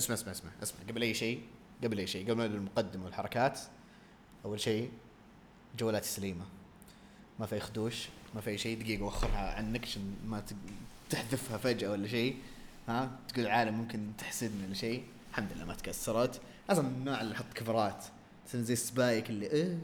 [0.00, 0.80] اسمع اسمع اسمع اسمع.
[0.88, 1.40] قبل أي شيء
[1.84, 3.60] قبل أي شيء قبل المقدمة والحركات
[4.44, 4.90] أول شيء
[5.78, 6.44] جوالاتي سليمة.
[7.40, 8.80] ما في خدوش ما في شيء.
[8.80, 10.42] دقيقة وخرها عنك عشان ما
[11.10, 12.36] تحذفها فجأة ولا شيء.
[12.88, 15.02] ها؟ تقول العالم ممكن تحسدني ولا شيء.
[15.30, 16.40] الحمد لله ما تكسرت.
[16.70, 18.04] أصلا من النوع اللي يحط كفرات.
[18.54, 19.78] زي السبايك اللي إيه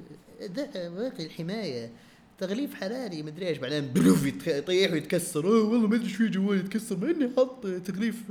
[0.46, 1.91] ده باقي الحماية.
[2.39, 3.59] تغليف حراري مدري إيش.
[3.59, 5.46] بعدين بلوف يطيح ويتكسر.
[5.46, 6.96] والله ما أدري إيش في جوالي يتكسر.
[6.96, 8.23] مع إني حاط تغليف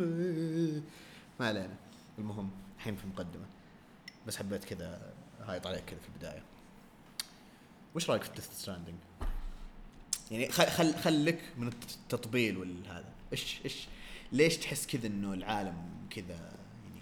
[1.39, 1.75] ما علينا.
[2.17, 3.45] المهم الحين في المقدمه
[4.27, 6.43] بس حبيت كذا هايط عليك كذا في البداية.
[7.95, 8.95] وش رأيك في ديث ستراندنج؟
[10.31, 13.09] يعني خل خل خلك من التطبيل والهذا.
[13.31, 13.87] إيش إيش
[14.31, 16.35] ليش تحس كذا إنه العالم كذا
[16.83, 17.01] يعني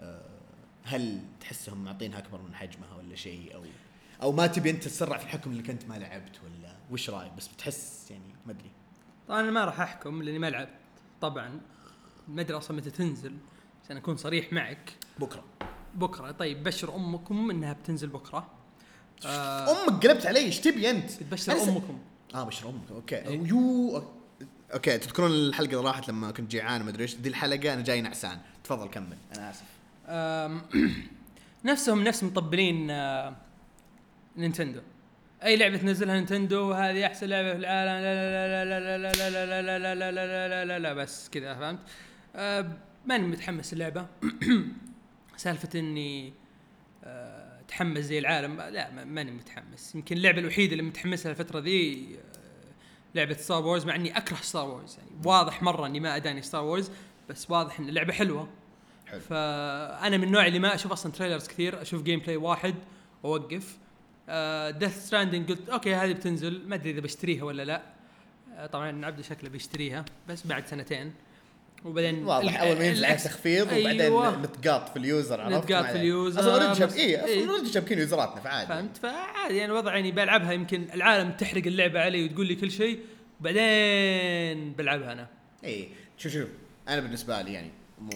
[0.00, 0.40] آه
[0.84, 3.64] هل تحسهم معطينها أكبر من حجمها ولا شيء؟ أو
[4.22, 7.48] أو ما تبي انت تسرع في الحكم اللي كنت ما لعبت ولا وش رأيك؟ بس
[7.48, 8.70] بتحس يعني ما أدري.
[9.28, 10.70] طبعا أنا ما راح أحكم لأني ما لعبت.
[11.20, 11.60] طبعا
[12.34, 13.32] ما ادري أصلا متى تنزل
[13.84, 15.44] عشان اكون صريح معك بكره
[15.94, 18.46] بكره طيب بشر أمك انها بتنزل بكره
[19.26, 21.98] آه أمك قلبت علي إيش تبي انت؟ بتبشر أنا س- امكم
[22.34, 23.40] آه بشر أمك okay إيه.
[23.46, 24.02] يو
[24.74, 28.00] okay تذكرون الحلقة اللي راحت لما كنت جيعان ما ادري إيش دي الحلقة أنا جاي
[28.00, 29.64] نعسان تفضل كمل أنا اسف
[31.64, 33.36] نفسهم نفس مطبلين آه،
[34.36, 34.80] Nintendo
[35.44, 39.62] اي لعبه تنزلها Nintendo هذه احسن لعبه في العالم لا لا لا لا لا لا
[39.62, 41.78] لا لا لا لا لا لا لا لا لا بس كذا فهمت
[42.36, 44.06] آه، ماني متحمس اللعبة.
[45.36, 46.32] سالفة إني
[47.04, 49.94] آه، أتحمس زي العالم لا ما- ماني متحمس.
[49.94, 52.20] يمكن اللعبة الوحيدة اللي متحمس لها الفترة ذي آه،
[53.14, 56.64] لعبة Star Wars مع إني أكره Star Wars يعني واضح مرة إني ما أداني Star
[56.64, 56.90] Wars
[57.30, 58.48] بس واضح إن اللعبة حلوة.
[59.06, 59.20] حلو.
[59.20, 62.74] فأنا من النوع اللي ما أشوف أصلا trailers كثير أشوف gameplay واحد
[63.22, 63.78] وأوقف.
[64.78, 66.68] Death Stranding قلت okay هذه بتنزل.
[66.68, 67.82] ما أدري إذا بشتريها ولا لا.
[68.72, 71.12] طبعا عبد شكله بيشتريها بس بعد سنتين.
[71.84, 74.36] وبعدين واضح أول ما ينزل عليه تخفيض وبعدين أيوة.
[74.42, 75.96] نتقاط في ال user عرفت؟ نتقاط في.
[75.96, 77.24] ال user، أصلا already شاب اي إيه.
[77.42, 78.68] أصلا already شابكين يوزراتنا فعادي.
[78.68, 83.00] فهمت؟ فعادي يعني وضع يعني بلعبها يمكن العالم تحرق اللعبة علي وتقول لي كل شيء
[83.40, 85.26] وبعدين بلعبها أنا.
[85.64, 85.88] اي
[86.18, 86.48] شوف شوف
[86.88, 87.70] أنا بالنسبة لي يعني
[88.00, 88.10] مو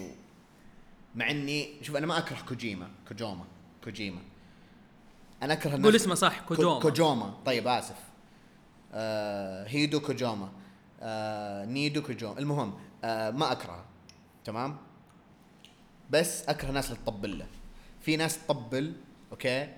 [1.14, 3.44] مع إني شوف أنا ما أكره كوجيما كوجوما
[3.84, 4.20] كوجيما.
[5.42, 6.80] أنا أكره الناس قول اسمه صح كو- كوجوما.
[6.80, 7.34] كوجوما.
[7.46, 7.96] طيب آسف.
[8.92, 10.48] آه هيدو كوجوما.
[11.02, 12.38] آه نيدو كوجوما.
[12.38, 12.74] المهم
[13.04, 13.84] آه ما اكرهه
[14.44, 14.76] تمام؟
[16.10, 17.46] بس أكره الناس اللي تطبل له.
[18.00, 18.92] في ناس تطبل
[19.32, 19.68] okay؟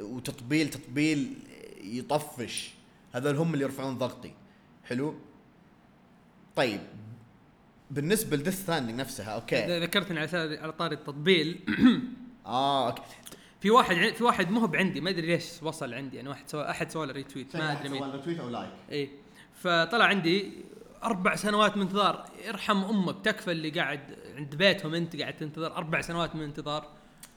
[0.00, 1.34] وتطبيل تطبيل
[1.80, 2.74] يطفش.
[3.12, 4.32] هذول هم اللي يرفعون ضغطي.
[4.84, 5.14] حلو؟
[6.56, 6.80] طيب
[7.90, 11.60] بالنسبة ل Death Stranding نفسها okay؟ ذكرتني على على طاري التطبيل.
[12.46, 13.02] آه okay.
[13.60, 16.16] في واحد في واحد مو هو بعندي ما أدري ليش وصل عندي.
[16.16, 18.22] يعني واحد سوى أحد سوى له retweet ما أدري مين.
[18.22, 19.10] tweet أو like اي
[19.54, 20.52] فطلع عندي
[21.02, 22.24] أربع سنوات من انتظار.
[22.46, 24.00] يرحم أمك تكفى اللي قاعد
[24.36, 25.76] عند بيتهم أنت قاعد تنتظر.
[25.76, 26.88] أربع سنوات من انتظار.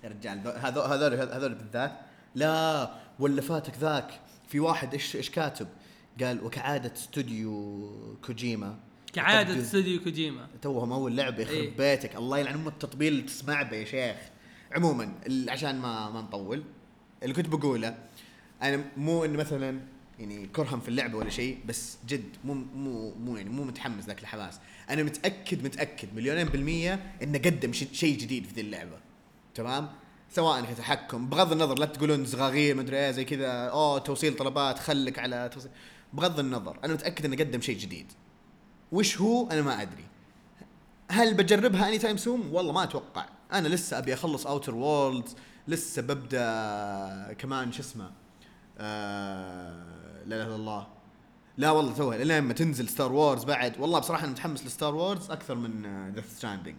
[0.04, 0.84] يا رجال ذو- هذول
[1.14, 1.92] هذول هذول بالذات.
[2.36, 2.90] لا
[3.20, 4.20] ولا فاتك ذاك.
[4.48, 5.68] في واحد إيش إيش كاتب؟
[6.24, 8.76] قال وكعادة استوديو كوجيما.
[9.14, 10.48] كعادة استوديو كوجيما.
[10.62, 11.78] توهم أول لعبة يخرب إيه.
[11.78, 12.16] بيتك.
[12.16, 14.18] الله يلعن أم التطبيل اللي تسمع به يا شيخ.
[14.76, 15.14] عموما
[15.50, 16.64] عشان ما ما نطول
[17.24, 17.98] اللي كنت بقوله
[18.62, 19.80] أنا مو انه مثلا
[20.20, 24.22] يعني كرها في اللعبة ولا شيء بس جد مو مو مو يعني مو متحمس ذاك
[24.22, 24.60] الحماس.
[24.90, 28.98] أنا متأكد متأكد مليونين بالمية إنه قدم شي- شيء جديد في ذي اللعبة.
[29.56, 29.90] تمام؟
[30.32, 35.20] سواء كتحكم بغض النظر لا تقولون زغاغير مدري إيه زي كذا أوه توصيل طلبات خلك
[35.20, 35.72] على توصيل.
[36.14, 38.12] بغض النظر أنا متأكد إنه قدم شيء جديد.
[38.92, 40.06] وش هو؟ أنا ما أدري.
[41.12, 43.26] هل بجربها anytime soon والله ما أتوقع.
[43.54, 45.30] أنا لسه أبي أخلص Outer Worlds
[45.68, 48.12] لسه ببدأ كمان شو اسمه
[48.78, 50.88] آه لا إله إلا الله.
[51.58, 54.96] لا والله توها لين ما تنزل Star Wars بعد والله بصراحة أنا متحمس ل Star
[54.96, 55.84] Wars أكثر من
[56.14, 56.76] Death Stranding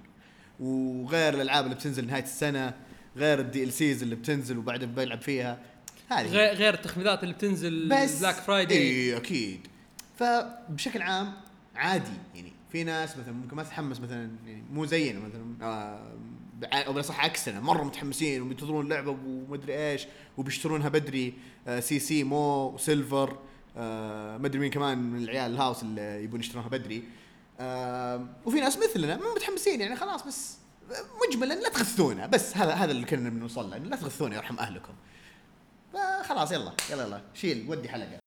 [0.61, 2.75] وغير الألعاب اللي بتنزل نهاية السنة
[3.17, 5.59] غير ال DLCs اللي بتنزل وبعدين بلعب فيها.
[6.09, 6.27] هذه.
[6.27, 9.67] غير غير التخفيضات اللي بتنزل بس Black Friday اي أكيد.
[10.19, 11.33] فبشكل عام
[11.75, 16.13] عادي يعني في ناس مثلا ممكن ما تتحمس مثلا يعني مو زينا مثلا آه
[16.65, 17.61] أو بالاصح عكسنا.
[17.61, 21.35] مرة متحمسين وبينتظرون اللعبة ومدري إيش وبيشترونها بدري
[21.69, 23.39] آه سي سي مو سيلفر
[23.77, 27.05] آه مدري مين كمان من العيال الهاوس اللي يبون يشترونها بدري.
[27.61, 30.57] آه وفي ناس مثلنا متحمسين يعني خلاص بس
[31.29, 32.27] مجملا لا تغثونا.
[32.27, 34.93] بس هذا هذا اللي كنا بنوصل له لا تغثونا يرحم أهلكم.
[36.25, 38.19] خلاص يلا يلا يلا شيل ودي حلقة.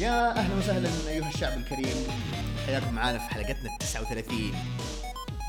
[0.00, 2.06] يا أهلا وسهلا أيها الشعب الكريم.
[2.66, 4.52] حياكم معانا في حلقتنا ال 39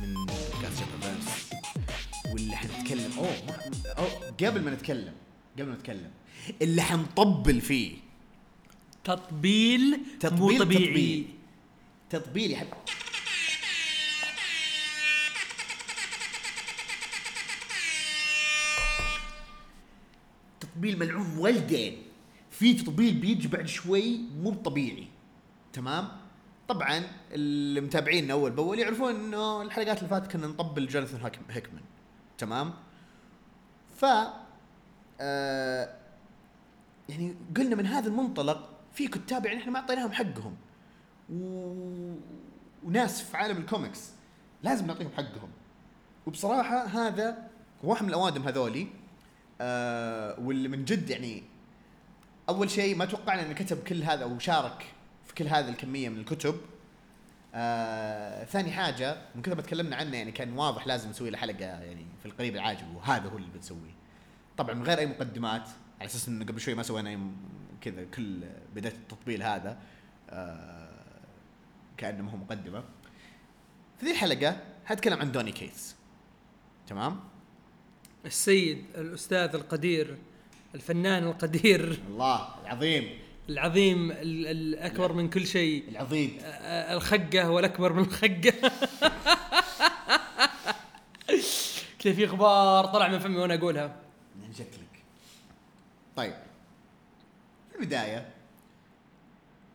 [0.01, 1.49] من بودكاست شباب فيرس
[2.33, 3.35] واللي حنتكلم أوه
[3.97, 5.13] أوه قبل ما نتكلم
[5.59, 6.11] قبل ما نتكلم
[6.61, 7.97] اللي حنطبل فيه.
[9.03, 10.85] تطبيل, مو تطبيل طبيعي.
[10.85, 11.27] تطبيل.
[12.09, 12.67] تطبيل يا حب
[20.59, 22.10] تطبيل ملعون ولدين
[22.61, 25.07] في تطبيل بيجي بعد شوي مو طبيعي
[25.73, 26.07] تمام؟
[26.67, 31.81] طبعا اللي متابعيننا أول بأول يعرفون إنه الحلقات اللي فاتت كنا نطبل جوناثان هيكمان.
[32.37, 32.73] تمام؟
[33.97, 34.05] ف
[35.21, 35.95] آه
[37.09, 40.55] يعني قلنا من هذا المنطلق في كتاب يعني إحنا ما أعطيناهم حقهم.
[41.33, 42.15] و...
[42.83, 44.09] وناس في عالم الكوميكس
[44.63, 45.49] لازم نعطيهم حقهم.
[46.25, 47.47] وبصراحة هذا
[47.83, 48.87] واحد من الأوادم هذولي
[49.61, 51.50] آه واللي من جد يعني
[52.51, 54.85] أول شيء ما توقعنا إنه كتب كل هذا أو شارك
[55.25, 56.55] في كل هذه الكمية من الكتب.
[57.55, 61.65] آه ثاني حاجة من كثر ما تكلمنا عنه يعني كان واضح لازم نسوي له حلقة
[61.65, 63.95] يعني في القريب العاجل وهذا هو اللي بنسويه.
[64.57, 65.67] طبعا من غير أي مقدمات
[65.99, 67.35] على أساس انه قبل شوي ما سوينا م-
[67.81, 68.43] كذا كل
[68.75, 69.77] بدايه التطبيل هذا
[70.29, 70.89] آه
[71.97, 72.83] كأنه ما هو مقدمة.
[73.99, 75.95] في ذي الحلقة حتكلم عن دوني كيتس.
[76.87, 77.19] تمام؟
[78.25, 80.17] السيد الأستاذ القدير
[80.75, 81.99] الفنان القدير.
[82.07, 83.19] الله العظيم.
[83.49, 85.83] العظيم ال- الأكبر من كل شيء.
[85.89, 86.37] العظيم.
[86.65, 88.53] الخقة والأكبر من الخقة.
[91.99, 93.95] كذا في غبار طلع من فمي وأنا أقولها.
[94.41, 95.03] من شكلك
[96.15, 96.33] طيب.
[97.71, 98.29] في البداية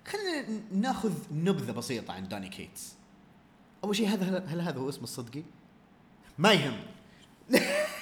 [0.06, 2.94] خلينا ناخذ نبذة بسيطة عن دوني كيتس.
[3.84, 5.42] أول شيء هذا هل هذا هو اسمه الصدقي؟
[6.38, 6.76] ما يهم.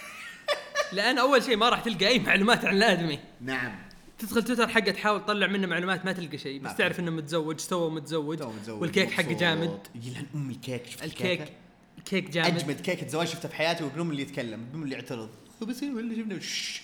[0.94, 3.18] لأن أول شيء ما راح تلقى أي معلومات عن الآدمي.
[3.40, 3.74] نعم.
[4.18, 6.76] تدخل تويتر حقه تحاول تطلع منه معلومات ما تلقى شيء ما بس.
[6.76, 9.32] تعرف إنه متزوج تو متزوج متزوج والكيك حقه.
[9.32, 9.78] جامد.
[10.04, 11.52] يلعن ام الكيك شفت الكيك
[11.98, 12.46] الكيك جامد.
[12.56, 15.30] أجمد كيكه زواج شفتها في حياتي وابن أم اللي يتكلم ابن أم اللي يعترض.
[15.62, 16.82] هو بس ولا شش.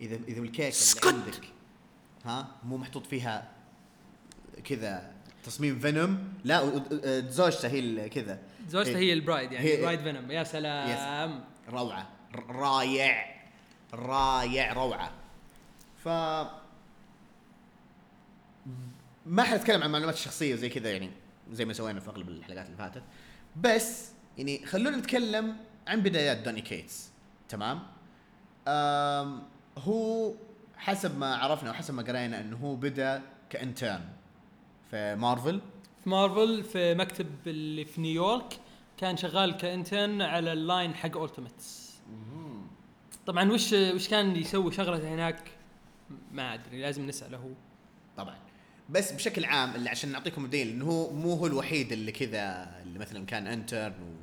[0.00, 1.06] إذا إذا الكيكه اسكت.
[1.06, 1.40] اللي عندك
[2.24, 3.48] ها مو محطوط فيها
[4.64, 5.12] كذا
[5.44, 6.82] تصميم Venom؟ لا و-
[7.28, 8.38] زوجته هي اللي كذا.
[8.68, 8.96] زوجته إيه.
[8.96, 10.30] هي ال bride يعني هي- bride Venom.
[10.30, 11.44] يا سلام.
[11.72, 12.08] روعة.
[12.48, 13.42] رايع
[13.94, 15.12] رايع روعة.
[16.04, 16.08] ف
[19.26, 21.10] ما حنتكلم عن معلومات الشخصيه وزي كذا يعني
[21.52, 23.02] زي ما سوينا في أغلب الحلقات اللي فاتت.
[23.56, 27.10] بس يعني خلونا نتكلم عن بدايات دوني كيتس.
[27.48, 27.82] تمام؟
[28.68, 29.42] آم
[29.78, 30.34] هو
[30.76, 34.08] حسب ما عرفنا وحسب ما قرينا إنه هو بدأ ك intern
[34.90, 35.60] في مارفل.
[36.04, 38.58] في مارفل في مكتب اللي في نيويورك.
[39.02, 41.92] كان شغال ك intern على ال line حق Ultimates
[43.26, 45.50] طبعا وش وش كان يسوي شغلة هناك؟
[46.32, 47.50] ما أدري لازم نسأله هو.
[48.16, 48.36] طبعا.
[48.88, 52.98] بس بشكل عام اللي عشان نعطيكم مبدئيا إنه هو مو هو الوحيد اللي كذا اللي
[52.98, 54.16] مثلا كان intern.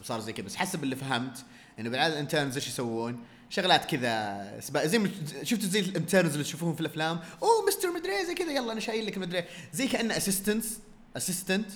[0.00, 0.46] وصار زي كذا.
[0.46, 1.44] بس حسب اللي فهمت
[1.78, 4.86] إنه بالعاده ال interns إيش يسوون؟ شغلات كذا سبا...
[4.86, 5.10] زي
[5.42, 8.80] شفتوا زي ال interns اللي تشوفوهم في الأفلام؟ أوه مستر مدري زي كذا يلا أنا
[8.80, 10.78] شايل لك مدري زي كأنه assistants
[11.16, 11.70] assistant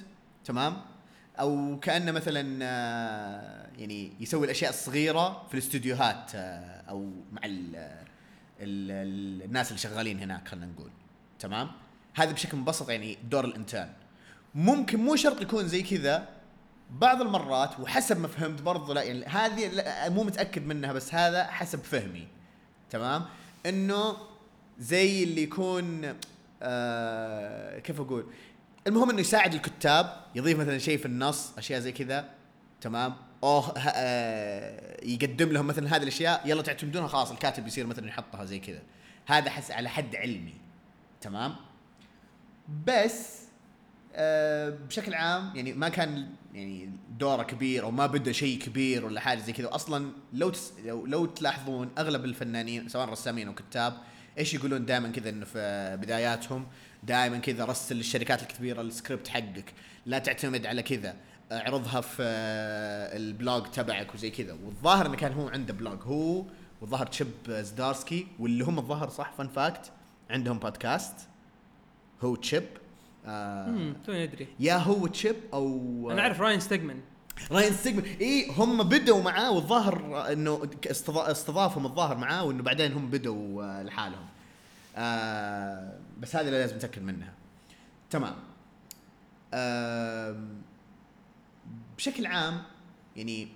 [0.45, 0.96] تمام؟
[1.41, 7.77] أو كأنه مثلا آه، يعني يسوي الأشياء الصغيرة في الاستديوهات آه، أو مع ال
[8.61, 10.91] ال ال الناس اللي شغالين هناك خلينا نقول.
[11.39, 11.71] تمام؟
[12.15, 13.91] هذا بشكل مبسط يعني دور ال intern.
[14.55, 16.29] ممكن مو شرط يكون زي كذا
[16.91, 19.71] بعض المرات وحسب ما فهمت برضو لا يعني هذه
[20.09, 22.29] مو متأكد منها بس هذا حسب فهمي.
[22.91, 23.25] تمام؟
[23.67, 24.17] إنه
[24.79, 26.15] زي اللي يكون
[26.63, 28.27] آه كيف أقول؟
[28.87, 32.29] المهم إنه يساعد الكتاب يضيف مثلا شيء في النص أشياء زي كذا
[32.81, 38.45] تمام؟ اوه آه يقدم لهم مثلا هذه الأشياء يلا تعتمدونها خلاص الكاتب يصير مثلا يحطها
[38.45, 38.83] زي كذا.
[39.27, 40.55] هذا حس على حد علمي
[41.21, 41.55] تمام؟
[42.87, 43.39] بس
[44.15, 49.21] آه بشكل عام يعني ما كان يعني دوره كبير أو ما بدا شيء كبير ولا
[49.21, 49.75] حاجة زي كذا.
[49.75, 53.97] أصلا لو تس لو, لو تلاحظون أغلب الفنانين سواء رسامين أو كتاب
[54.39, 56.67] إيش يقولون دائما كذا إنه في بداياتهم
[57.03, 59.73] دائما كذا رسل للشركات الكبيرة السكريبت حقك.
[60.07, 61.17] لا تعتمد على كذا.
[61.53, 62.23] اعرضها في
[63.17, 64.53] ال blog تبعك وزي كذا.
[64.53, 65.99] والظاهر إنه كان هو عنده blog.
[66.03, 66.45] هو
[66.81, 69.93] والظاهر Chip Zdarsky واللي هم الظاهر صح؟ fun fact.
[70.31, 71.15] عندهم بودكاست.
[72.23, 72.65] هو Chip
[73.27, 77.01] آه امم توني ادري يا هو تشيب أو أنا أعرف راين ستيجمان
[77.51, 83.11] راين ستيجمان اي هم بدوا معاه والظاهر إنه استضا- استضافهم الظاهر معاه وإنه بعدين هم
[83.11, 84.27] بدوا آه، لحالهم.
[84.97, 87.33] آه بس هذه اللي لازم نتأكد منها
[88.11, 88.35] تمام.
[89.55, 90.37] آه
[91.99, 92.63] بشكل عام
[93.17, 93.49] يعني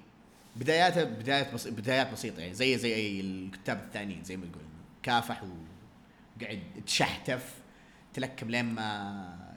[0.56, 4.62] بداياته بدايات بس بدايات بسيطة يعني زي زي أي الكتاب الثانيين زي ما تقول
[5.02, 7.54] كافح وقعد تشحتف
[8.14, 8.82] تلكم لين ما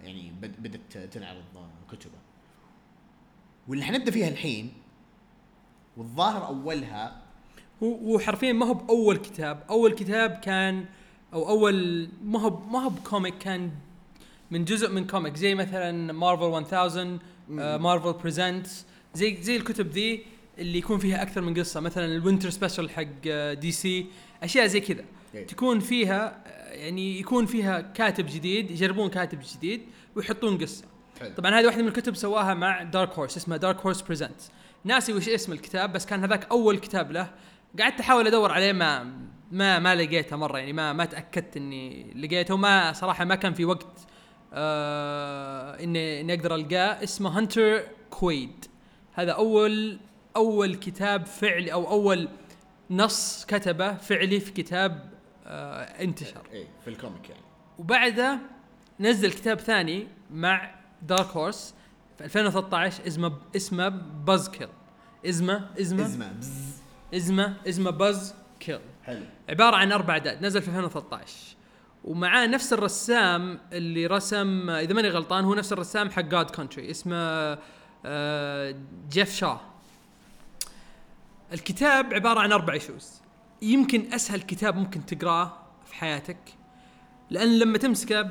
[0.03, 1.43] يعني بد- بدت تنعرض
[1.91, 2.22] كتبه.
[3.67, 4.71] واللي حنبدأ فيها الحين
[5.97, 7.21] والظاهر أولها
[7.83, 9.63] هو هو حرفيا ما هو بأول كتاب.
[9.69, 10.85] أول كتاب كان
[11.33, 13.71] أو أول ما هو ما هو بكوميك كان
[14.51, 15.35] من جزء من comic.
[15.35, 17.19] زي مثلا مارفل 1000
[17.81, 20.25] Marvel Presents زي زي الكتب ذي
[20.57, 21.79] اللي يكون فيها أكثر من قصة.
[21.79, 24.05] مثلا ال Winter Special حق DC
[24.43, 25.05] أشياء زي كذا.
[25.35, 25.47] إيه.
[25.47, 29.81] تكون فيها آه، يعني يكون فيها كاتب جديد يجربون كاتب جديد
[30.15, 30.85] ويحطون قصة.
[31.19, 31.35] حلو.
[31.35, 34.51] طبعا هذه واحدة من الكتب سواها مع Dark Horse اسمها Dark Horse Presents
[34.83, 37.31] ناسي وش اسم الكتاب بس كان هذاك أول كتاب له.
[37.79, 39.03] قعدت أحاول أدور عليه ما
[39.51, 42.57] ما ما لقيته مرة يعني ما ما تأكدت إني لقيته.
[42.57, 44.07] ما صراحة ما كان في وقت
[44.53, 47.03] آه إني إني أقدر ألقاه.
[47.03, 48.65] اسمه Hunter Quaid
[49.13, 49.99] هذا أول
[50.35, 52.29] أول كتاب فعلي أو أول
[52.89, 55.13] نص كتبه فعلي في كتاب
[55.47, 56.41] آه انتشر.
[56.51, 57.41] إيه في ال comic يعني.
[57.79, 58.39] وبعدها
[58.99, 60.75] نزل كتاب ثاني مع
[61.07, 61.73] Dark Horse
[62.17, 63.89] في 2013 اسمه اسمه
[64.25, 64.67] Buzzkill
[65.25, 66.05] اسمه اسمه.
[66.05, 66.51] اسمه Buzz
[67.13, 69.25] اسمه اسمه Buzzkill حلو.
[69.49, 71.31] عبارة عن أربع اعداد نزل في 2013
[72.03, 77.57] ومعاه نفس الرسام اللي رسم إذا ماني غلطان هو نفس الرسام حق God Country اسمه
[78.05, 78.75] آه،
[79.09, 79.59] Geoff Shaw
[81.53, 83.21] الكتاب عبارة عن أربع issues
[83.61, 85.53] يمكن أسهل كتاب ممكن تقراه
[85.85, 86.37] في حياتك
[87.29, 88.29] لأن لما تمسكه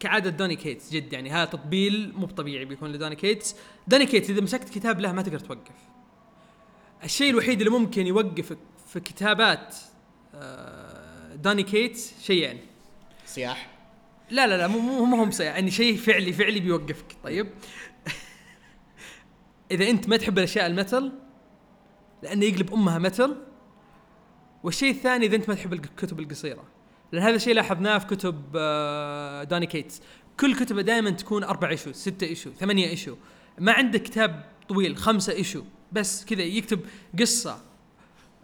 [0.00, 3.56] كعادة Donny Cates جد يعني هذا تطبيل مو طبيعي بيكون ل Donny Cates.
[3.88, 5.74] Donny Cates إذا مسكت كتاب له ما تقدر توقف.
[7.04, 9.76] الشيء الوحيد اللي ممكن يوقفك في كتابات
[10.34, 12.58] آه، Donny Cates شيئين.
[13.26, 13.70] صياح؟
[14.30, 17.48] لا لا لا مو مو مو هم صياح يعني شيء فعلي فعلي بيوقفك طيب؟
[19.72, 21.12] إذا أنت ما تحب الأشياء ال metal
[22.22, 23.36] لأنه يقلب أمها metal
[24.62, 26.64] والشيء الثاني إذا أنت ما تحب الكتب القصيرة.
[27.12, 30.02] لأن هذا الشيء لاحظناه في كتب آه، Donny Cates.
[30.40, 33.16] كل كتبه دائما تكون أربع issue ستة issue ثمانية issue
[33.58, 36.80] ما عنده كتاب طويل خمسة issue بس كذا يكتب
[37.18, 37.62] قصة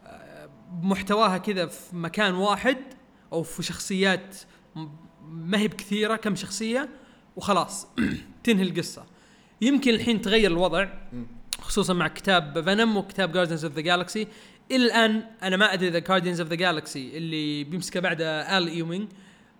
[0.06, 0.48] آه،
[0.82, 2.78] محتواها كذا في مكان واحد
[3.32, 4.36] أو في شخصيات
[5.22, 6.88] ما هي بكثيرة كم شخصية
[7.36, 7.86] وخلاص.
[8.44, 9.06] تنهي القصة.
[9.60, 10.88] يمكن الحين تغير الوضع
[11.60, 14.28] خصوصا مع كتاب Venom وكتاب Guardians of the Galaxy
[14.70, 19.08] إلى الآن أنا ما أدري إذا Guardians of the Galaxy اللي بيمسكه بعده Al Ewing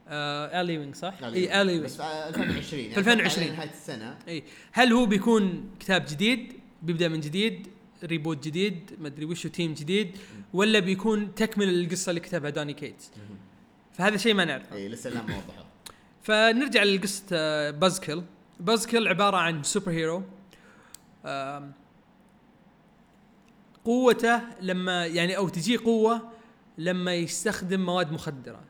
[0.09, 3.47] آه Al Ewing صح؟ إي Al Ewing بس في 2020 يعني في 2020.
[3.47, 4.19] على نهاية السنة.
[4.29, 4.45] إي.
[4.73, 7.67] هل هو بيكون كتاب جديد؟ بيبدأ من جديد؟
[8.05, 10.17] reboot جديد؟ ما أدري وشو team جديد؟
[10.53, 13.11] ولا بيكون تكمل القصة اللي كتبها Donny Cates
[13.93, 14.77] فهذا شيء ما نعرفه.
[14.77, 15.65] إي لسه لا ما وضحوا
[16.23, 18.23] فنرجع لقصة Buzzkill
[18.61, 20.23] Buzzkill عبارة عن superhero
[23.85, 26.31] قوته لما يعني أو تجي قوة
[26.79, 28.61] لما يستخدم مواد مخدرة.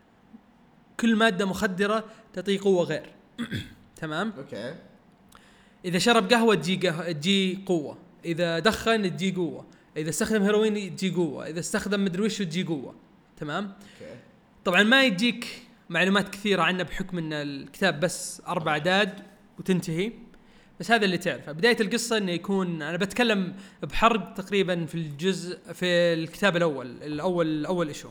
[1.01, 3.13] كل مادة مخدرة تعطيه قوة غير.
[4.01, 4.75] تمام؟ okay.
[5.85, 7.99] إذا شرب قهوة تجي قهوة تجي قوة.
[8.25, 9.67] إذا دخن تجي قوة.
[9.97, 11.47] إذا استخدم هيروين تجي قوة.
[11.47, 12.95] إذا استخدم مدري وش تجي قوة.
[13.37, 14.15] تمام؟ okay.
[14.65, 19.21] طبعا ما يجيك معلومات كثيرة عنه بحكم إن الكتاب بس أربع أعداد
[19.59, 20.13] وتنتهي.
[20.81, 21.53] بس هذا اللي تعرفه.
[21.53, 27.89] بداية القصة إنه يكون أنا بتكلم بحرق تقريبا في الجزء في الكتاب الأول الأول الأول
[27.89, 28.09] issue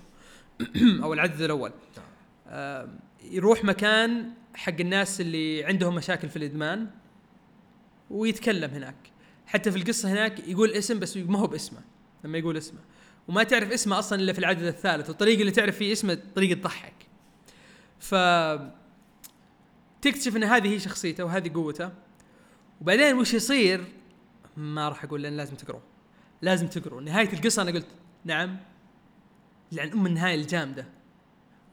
[1.04, 1.72] أو العدد الأول.
[3.24, 6.88] يروح مكان حق الناس اللي عندهم مشاكل في الإدمان
[8.10, 8.96] ويتكلم هناك.
[9.46, 11.82] حتى في القصة هناك يقول اسم بس ما هو باسمه
[12.24, 12.80] لما يقول اسمه.
[13.28, 15.10] وما تعرف اسمه أصلا إلا في العدد الثالث.
[15.10, 16.94] والطريقة اللي تعرف فيه اسمه طريقة تضحك
[18.00, 18.16] ف
[20.02, 22.03] تكتشف إن هذه هي شخصيته وهذه قوته.
[22.84, 23.84] وبعدين وش يصير؟
[24.58, 25.82] ما راح أقول لأن لازم تقروا
[26.42, 27.88] لازم تقروا نهاية القصة أنا قلت
[28.26, 28.58] نعم.
[29.72, 30.86] لعن أم النهاية الجامده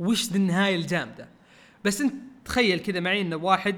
[0.01, 1.29] وش ذي النهاية الجامده
[1.85, 2.15] بس أنت
[2.45, 3.77] تخيل كذا معي إن واحد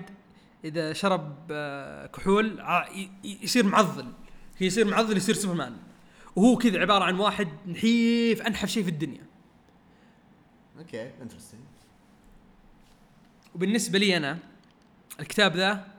[0.65, 2.61] إذا شرب آه، كحول
[2.95, 3.11] ي-
[3.43, 4.13] يصير معضل.
[4.61, 5.77] يصير معضل يصير سوبرمان.
[6.37, 9.27] وهو كذا عبارة عن واحد نحيف أنحف شيء في الدنيا.
[10.79, 11.61] okay interesting
[13.55, 14.39] وبالنسبة لي أنا
[15.21, 15.92] الكتاب ذا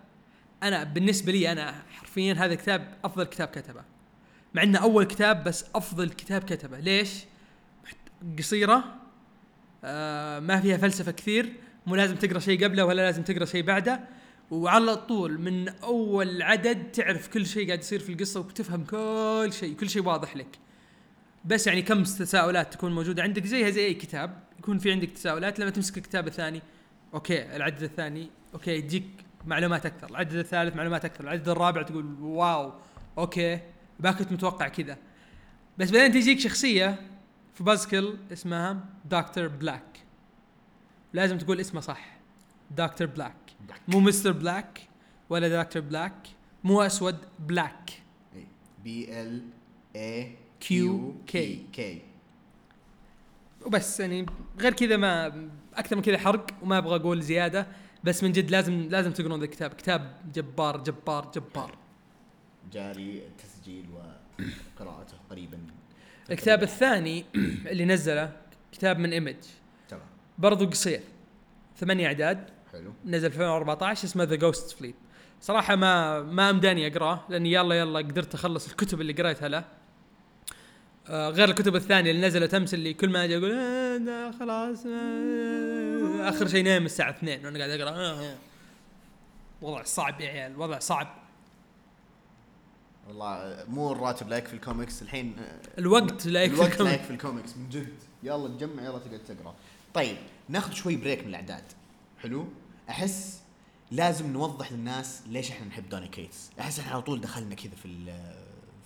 [0.64, 3.84] أنا بالنسبة لي أنا حرفيا هذا الكتاب أفضل كتاب كتبه.
[4.54, 6.80] مع إنه أول كتاب بس أفضل كتاب كتبه.
[6.80, 7.10] ليش؟
[8.40, 8.84] قصيرة
[9.84, 11.54] آه ما فيها فلسفة كثير
[11.86, 14.00] مو لازم تقرأ شيء قبله ولا لازم تقرأ شيء بعده.
[14.52, 19.76] وعلى طول من أول عدد تعرف كل شيء قاعد يصير في القصة وتفهم كل شيء
[19.76, 20.60] كل شيء واضح لك.
[21.46, 25.60] بس يعني كم تساؤلات تكون موجودة؟ عندك زيها زي أي كتاب يكون في عندك تساؤلات.
[25.60, 26.62] لما تمسك الكتاب الثاني
[27.14, 29.08] okay العدد الثاني okay يجيك
[29.46, 32.74] معلومات أكثر العدد الثالث معلومات أكثر العدد الرابع تقول wow
[33.18, 33.60] okay.
[34.00, 34.98] ما كنت متوقع كذا.
[35.78, 37.00] بس بعدين تجيك شخصية
[37.54, 40.00] في Buzzkill اسمها دكتور Blaqk
[41.14, 42.18] لازم تقول اسمه صح.
[42.72, 43.36] دكتور Blaqk
[43.88, 44.82] مو mister Black
[45.30, 46.28] ولا دكتور Black
[46.64, 47.90] مو أسود black
[48.84, 49.44] B L
[49.96, 50.74] A Q
[51.32, 51.38] K.
[51.74, 52.02] K
[53.66, 54.26] وبس يعني
[54.60, 57.68] غير كذا ما أكثر من كذا حرق وما أبغى أقول زيادة.
[58.04, 59.74] بس من جد لازم لازم تقرون ذا الكتاب.
[59.74, 61.78] كتاب جبار جبار جبار.
[62.74, 65.58] جاري التسجيل وقراءته قريبا.
[66.32, 67.26] الكتاب الثاني
[67.66, 68.32] اللي نزله
[68.72, 69.36] كتاب من Image.
[69.90, 70.04] تمام.
[70.38, 71.02] برضو قصير.
[71.78, 72.50] ثمانية أعداد.
[72.72, 72.94] حلو.
[73.06, 74.96] نزل في 2014 اسمه The Ghost Fleet
[75.42, 79.66] صراحة ما ما أمداني أقرأه لأني يلا يلا قدرت أخلص الكتب اللي قريتها له.
[81.08, 85.73] آه غير الكتب الثانية اللي نزلت أمس اللي كل ما أجي أقول آه خلاص آه
[86.30, 87.90] آخر شيء نايم الساعة 2 وأنا قاعد أقرأ.
[87.98, 88.36] آه
[89.62, 91.16] وضع صعب يا عيال وضع صعب.
[93.08, 95.02] والله مو الراتب لا يكفي الكوميكس.
[95.02, 95.36] الحين
[95.78, 97.58] الوقت لا يكفي الوقت لا الكم- يكفي الكوميكس.
[97.58, 97.94] من جد.
[98.24, 99.56] يلا تجمع يلا تقعد تقرأ.
[99.94, 100.18] طيب
[100.50, 101.64] ناخذ شوي break من الأعداد.
[102.22, 102.48] حلو؟
[102.90, 103.42] أحس
[103.92, 106.50] لازم نوضح للناس ليش إحنا نحب دوني كيتس.
[106.60, 108.06] أحس إحنا على طول دخلنا كذا في ال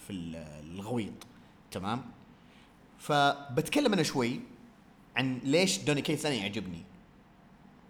[0.08, 0.36] في ال
[0.76, 1.14] الغويط.
[1.72, 2.02] تمام؟
[3.00, 4.40] فبتكلم أنا شوي
[5.16, 6.84] عن ليش دوني كيتس أنا يعجبني.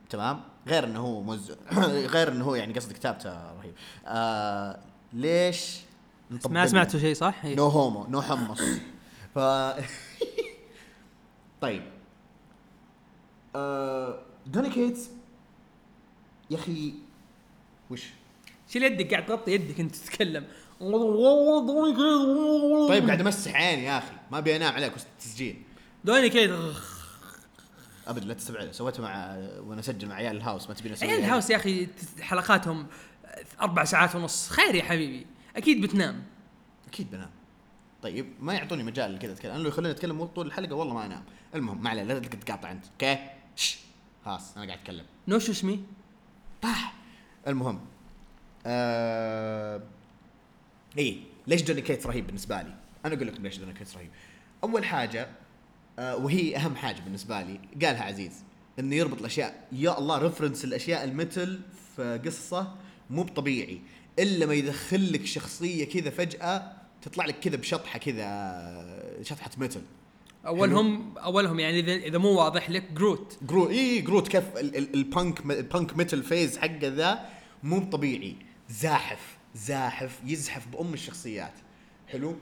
[0.09, 1.51] تمام؟ غير إنه هو مز...
[2.15, 3.73] غير إنه هو يعني قصد كتابته رهيب.
[4.05, 4.79] آه
[5.13, 5.77] ليش
[6.49, 8.61] ما سمعتوا شيء صح؟ no homo no حمص
[9.35, 9.39] ف
[11.61, 11.83] طيب.
[13.55, 14.19] آه...
[14.47, 15.09] دوني كيتس
[16.49, 16.93] يا أخي
[17.89, 18.03] وش؟
[18.69, 20.45] شيل يدك قاعد تغطي يدك أنت تتكلم.
[22.89, 24.13] طيب قاعد أمسح عيني يا أخي.
[24.31, 25.61] ما أبي أنام عليك وسط التسجيل
[26.03, 26.51] دوني كيتس
[28.07, 31.49] ابدا لا تستبعد سويتها مع وأنا أسجل مع عيال الهاوس ما تبيني أسوي عيال الهاوس
[31.49, 31.87] يا أخي
[32.21, 32.87] حلقاتهم
[33.61, 34.49] أربع ساعات ونص.
[34.49, 35.25] خير يا حبيبي.
[35.55, 36.23] أكيد بتنام.
[36.87, 37.29] أكيد بنام.
[38.01, 39.51] طيب ما يعطوني مجال كذا أتكلم.
[39.51, 41.23] أنا لو يخلوني أتكلم طول الحلقة والله ما أنام.
[41.55, 42.85] المهم ما عليه لا تقاطع أنت.
[42.91, 43.17] okay.
[44.25, 45.05] خلاص أنا قاعد أتكلم.
[45.27, 45.83] نو شو اسمي؟
[46.61, 46.93] طاح.
[47.47, 47.79] المهم
[48.65, 49.81] آه...
[50.97, 52.73] إيه ليش دوني كيتس رهيب بالنسبة لي؟
[53.05, 54.09] أنا أقول لكم ليش دوني كيتس رهيب.
[54.63, 55.27] أول حاجة
[55.99, 57.59] وهي أهم حاجة بالنسبة لي.
[57.85, 58.31] قالها عزيز
[58.79, 59.67] إنه يربط الأشياء.
[59.71, 61.59] يا الله reference الأشياء المثل
[61.95, 62.75] في قصة
[63.09, 63.81] مو بطبيعي.
[64.19, 69.81] إلا ما يدخل لك شخصية كذا فجأة تطلع لك كذا بشطحة كذا شطحة مثل
[70.45, 74.93] اولهم أولهم يعني اذا إذا مو واضح لك جروت جرو اي جروت كيف ال- ال-
[74.93, 77.29] ال punk ال punk metal phase حقه ذا
[77.63, 78.35] مو طبيعي
[78.69, 81.53] زاحف زاحف يزحف بأم الشخصيات.
[82.07, 82.35] حلو؟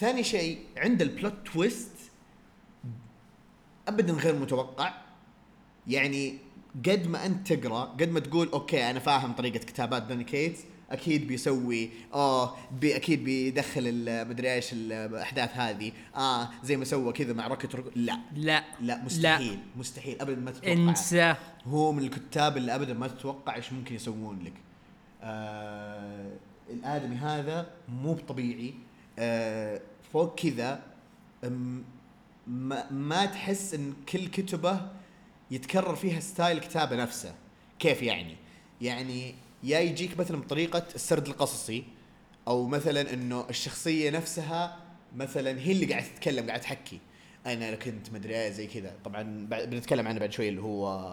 [0.00, 1.90] ثاني شيء عند ال plot twist
[3.88, 4.94] ابدا غير متوقع.
[5.86, 6.38] يعني
[6.86, 10.60] قد ما أنت تقرأ قد ما تقول okay أنا فاهم طريقة كتابات دوني كيتس.
[10.90, 13.84] أكيد بيسوي آه بي أكيد بيدخل
[14.28, 15.92] مدري إيش الأحداث هذه.
[16.16, 18.18] آه زي ما سوى كذا مع روكت روك لا.
[18.34, 18.64] لا.
[18.80, 19.58] لا مستحيل لا.
[19.76, 20.20] مستحيل.
[20.20, 20.72] ابدا ما تتوقع.
[20.72, 21.34] انسى.
[21.66, 24.52] هو من الكتاب اللي ابدا ما تتوقع إيش ممكن يسوون لك.
[25.22, 26.32] آه
[26.70, 28.74] الآدمي هذا مو بطبيعي.
[29.18, 29.80] آه
[30.12, 30.82] فوق كذا
[32.48, 34.80] ما, ما تحس إن كل كتبه
[35.50, 37.34] يتكرر فيها style كتابه نفسه.
[37.78, 38.36] كيف يعني؟
[38.80, 41.84] يعني يا يجيك مثلا بطريقة السرد القصصي
[42.48, 44.76] أو مثلا إنه الشخصية نفسها
[45.16, 46.98] مثلا هي اللي قاعدة تتكلم قاعدة تحكي.
[47.46, 48.96] أنا كنت مدري إيه زي كذا.
[49.04, 51.08] طبعا بنتكلم عنه بعد شوي اللي هو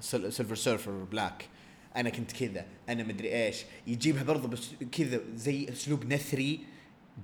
[0.00, 1.48] سيل- Silver Surfer Black
[1.96, 2.66] أنا كنت كذا.
[2.88, 3.56] أنا مدري إيش.
[3.86, 6.60] يجيبها برضه بس كذا زي أسلوب نثري.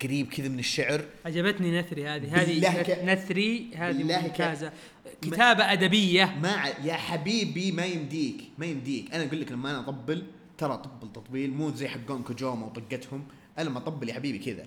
[0.03, 1.05] قريب كذا من الشعر.
[1.25, 2.43] عجبتني نثري هذه.
[2.43, 4.73] هذه ك- نثري هذه ك- ممتازة.
[5.23, 6.25] كتابة أدبية.
[6.43, 9.15] ما ع- يا حبيبي ما يمديك ما يمديك.
[9.15, 10.27] أنا أقول لك لما أنا أطبل
[10.59, 13.25] ترى أطبل تطبيل مو زي حقون كوجوما وطقتهم.
[13.59, 14.65] أنا لما أطبل يا حبيبي كذا.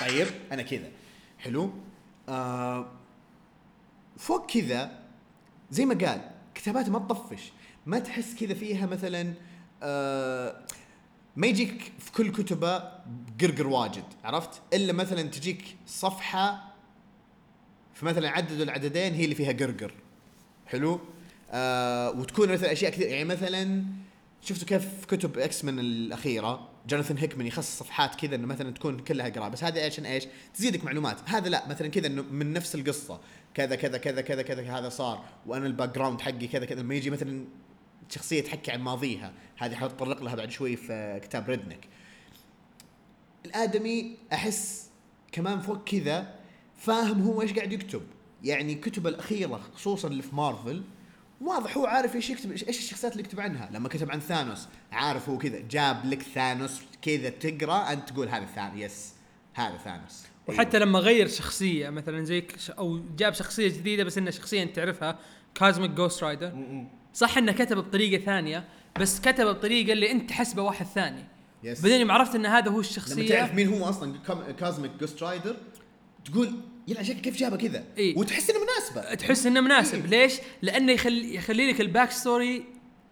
[0.00, 0.88] طيب أنا كذا.
[1.38, 1.72] حلو؟
[2.28, 2.90] آه
[4.16, 4.98] فوق كذا
[5.70, 7.52] زي ما قال كتاباته ما تطفش.
[7.86, 9.34] ما تحس كذا فيها مثلا
[9.82, 10.60] آه
[11.36, 12.78] ما يجيك في كل كتبة
[13.40, 16.74] قرقر واجد عرفت؟ إلا مثلا تجيك صفحة
[17.94, 19.94] في مثلا عدد العددين هي اللي فيها قرقر.
[20.66, 21.00] حلو؟
[21.50, 23.84] آه وتكون مثلا أشياء كثير يعني مثلا
[24.42, 28.98] شفتوا كيف في كتب X من الأخيرة؟ جوناثان هيكمان يخصص صفحات كذا إنه مثلا تكون
[28.98, 31.16] كلها قراءة بس هذا عشان إيش؟ تزيدك معلومات.
[31.26, 33.20] هذا لا مثلا كذا إنه من نفس القصة.
[33.54, 37.10] كذا كذا كذا كذا كذا هذا صار وأنا ال background حقي كذا كذا لما يجي
[37.10, 37.44] مثلا
[38.08, 39.32] شخصية تحكي عن ماضيها.
[39.56, 41.88] هذه حنتطرق لها بعد شوي في كتاب Redneck
[43.46, 44.90] الآدمي أحس
[45.32, 46.34] كمان فوق كذا
[46.76, 48.02] فاهم هو إيش قاعد يكتب.
[48.44, 50.82] يعني كتبه الأخيرة خصوصا اللي في مارفل
[51.40, 53.68] واضح هو عارف إيش يكتب إيش الشخصيات اللي يكتب عنها.
[53.72, 58.46] لما كتب عن ثانوس عارف هو كذا جاب لك ثانوس كذا تقرأ أنت تقول هذا
[58.46, 59.14] ثانوس yes
[59.54, 60.24] هذا ثانوس.
[60.48, 62.46] وحتى لما غير شخصية مثلا زي
[62.78, 65.18] أو جاب شخصية جديدة بس إنها شخصية أنت تعرفها
[65.54, 66.86] Cosmic Ghost Rider.
[67.14, 68.64] صح إنه كتب بطريقة ثانية
[69.00, 71.24] بس كتب بطريقة اللي أنت تحسبه واحد ثاني
[71.64, 74.18] yes بعدين يوم عرفت إن هذا هو لما الشخصيه تعرف مين هو أصلا
[74.58, 75.56] Cosmic Ghost Rider
[76.24, 76.52] تقول
[76.88, 78.18] يلعن شكل كيف جابها كذا إيه.
[78.18, 82.64] وتحس إنه مناسبة تحس إنه مناسب ليش؟ لأنه يخلي يخلي لك ال backstory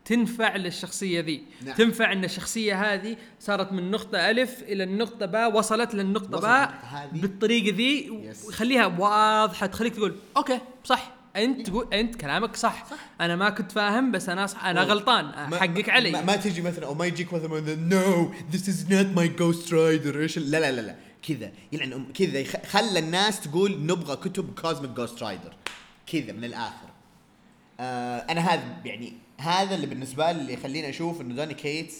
[0.04, 1.74] تنفع للشخصية ذي نعم.
[1.74, 7.10] تنفع إن الشخصية هذه صارت من نقطة ألف إلى النقطه باء وصلت للنقطة باء.
[7.12, 8.44] بالطريقة ذي yes.
[8.46, 12.96] ويخليها واضحة تخليك تقول okay صح أنت تقول أنت كلامك صح, صح.
[13.20, 15.24] أنا ما كنت فاهم بس أنا صح أنا غلطان.
[15.50, 16.10] ما- حقك علي.
[16.10, 20.20] ما, ما تجي مثلا أو ما يجيك مثلا no this is not my Ghost Rider
[20.20, 20.96] إيش لا لا لا لا.
[21.28, 21.52] كذا.
[21.72, 22.38] يلعن أم- كذا.
[22.38, 25.54] يخ- خلى الناس تقول نبغى كتب Cosmic Ghost Rider
[26.06, 26.88] كذا من الآخر.
[27.80, 31.94] آه أنا هذا يعني هذا اللي بالنسبة لي اللي يخليني أشوف إنه دوني كيتس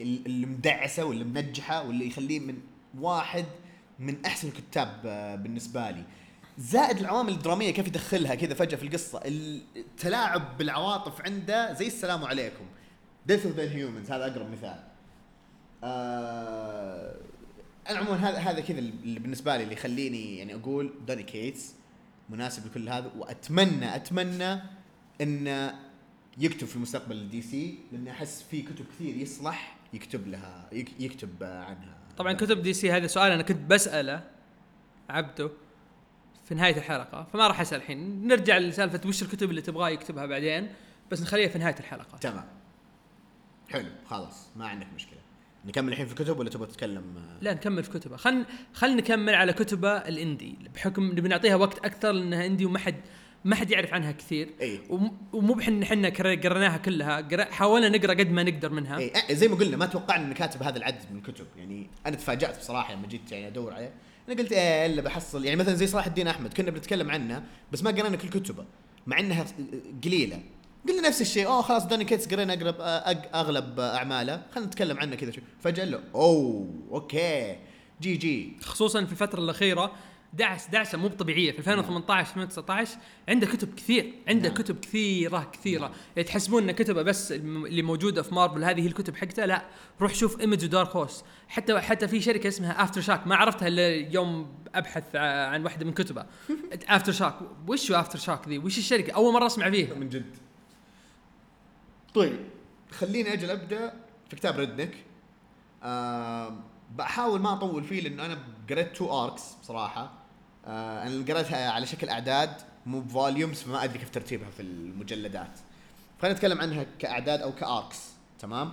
[0.00, 2.58] ال- اللي مدعسة واللي منجحة واللي يخليه من
[2.98, 3.44] واحد
[3.98, 6.04] من أحسن الكتاب آه بالنسبة لي.
[6.58, 9.20] زائد العوامل الدرامية كيف يدخلها كذا فجأة في القصة.
[9.76, 12.64] التلاعب بالعواطف عنده زي السلام عليكم.
[13.26, 14.84] Death of the Inhumans هذا أقرب مثال.
[15.84, 17.16] آه
[17.90, 21.74] أنا عموما هذا هذا كذا اللي بالنسبة لي اللي يخليني يعني أقول دوني كيتس
[22.30, 24.60] مناسب لكل هذا واتمنى أتمنى
[25.20, 25.74] انه
[26.38, 31.30] يكتب في المستقبل ال DC لاني أحس في كتب كثير يصلح يكتب لها يك- يكتب
[31.42, 31.96] عنها.
[32.18, 34.24] طبعا كتب DC هذا سؤال أنا كنت بسأله
[35.10, 35.50] عبده.
[36.50, 38.26] في نهاية الحلقة فما راح أسأل الحين.
[38.26, 40.68] نرجع لسالفة وش الكتب اللي تبغاه يكتبها بعدين
[41.10, 42.18] بس نخليها في نهاية الحلقة.
[42.18, 42.44] تمام.
[43.68, 45.18] حلو خلاص ما عندك مشكلة.
[45.66, 47.04] نكمل الحين في الكتب ولا تبغى تتكلم؟
[47.40, 48.16] لا نكمل في كتبه.
[48.16, 53.00] خل خل نكمل على كتبه الإندي بحكم نبي نعطيها وقت أكثر لأنها إندي وما حد
[53.44, 54.50] ما حد يعرف عنها كثير.
[54.60, 58.98] اي وم- ومو بحن إحنا قريناها كلها حاولنا نقرأ قد ما نقدر منها.
[58.98, 61.46] اي زي ما قلنا ما توقعنا انه كاتب هذا العدد من الكتب.
[61.56, 63.92] يعني أنا تفاجأت بصراحة لما جيت يعني أدور عليه.
[64.28, 67.82] أنا قلت إيه إلا بحصل يعني مثلا زي صلاح الدين أحمد كنا بنتكلم عنه بس
[67.82, 68.64] ما قرينا كل كتبه
[69.06, 69.46] مع إنها
[70.04, 70.40] قليلة.
[70.88, 72.76] قلنا نفس الشيء أوه خلاص دوني كيتس قرينا أقرب
[73.34, 75.44] أغلب أعماله خلينا نتكلم عنه كذا شوي.
[75.60, 77.56] فجأة له أوه okay
[78.00, 78.52] GG.
[78.62, 79.92] خصوصا في الفترة الأخيرة
[80.32, 82.96] دعس دعسه مو طبيعيه في 2018 2019
[83.28, 84.58] عنده كتب كثير عنده نعم.
[84.58, 85.92] كتب كثيره كثيرة.
[86.16, 89.64] يعني تحسبون إن كتبه بس اللي موجودة في مارفل هذه هي الكتب حقته؟ لا.
[90.00, 91.24] روح شوف Image و Dark Horse.
[91.48, 93.26] حتى حتى في شركة اسمها AfterShock.
[93.26, 96.26] ما عرفتها إلا يوم أبحث عن واحدة من كتبه.
[96.88, 97.34] AfterShock.
[97.68, 99.94] وش AfterShock ذي؟ وش الشركة؟ أول مرة أسمع فيها.
[99.94, 100.36] من جد.
[102.14, 102.38] طيب
[102.90, 103.94] خليني أجل أبدأ
[104.30, 104.94] في كتاب Redneck
[105.82, 106.56] آه
[106.96, 108.38] بحاول ما أطول فيه لأنه أنا
[108.70, 110.19] قريت two arcs بصراحة.
[110.66, 112.50] آه أنا قريتها على شكل أعداد
[112.86, 115.58] مو ب volumes فما أدري كيف ترتيبها في المجلدات.
[116.22, 118.72] خلينا نتكلم عنها كأعداد أو ك arcs تمام؟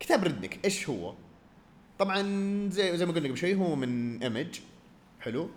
[0.00, 1.14] كتاب Redneck إيش هو؟
[1.98, 2.22] طبعا
[2.70, 4.60] زي زي ما قلنا قبل شوي هو من Image
[5.20, 5.50] حلو.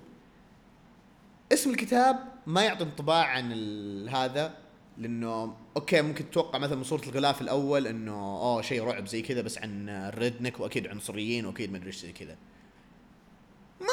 [1.53, 4.53] اسم الكتاب ما يعطي انطباع عن هذا
[4.97, 9.41] لأنه okay ممكن تتوقع مثلا من صورة الغلاف الأول إنه أوه شيء رعب زي كذا
[9.41, 12.35] بس عن ال redneck وأكيد عنصريين وأكيد ما أدري إيش زي كذا.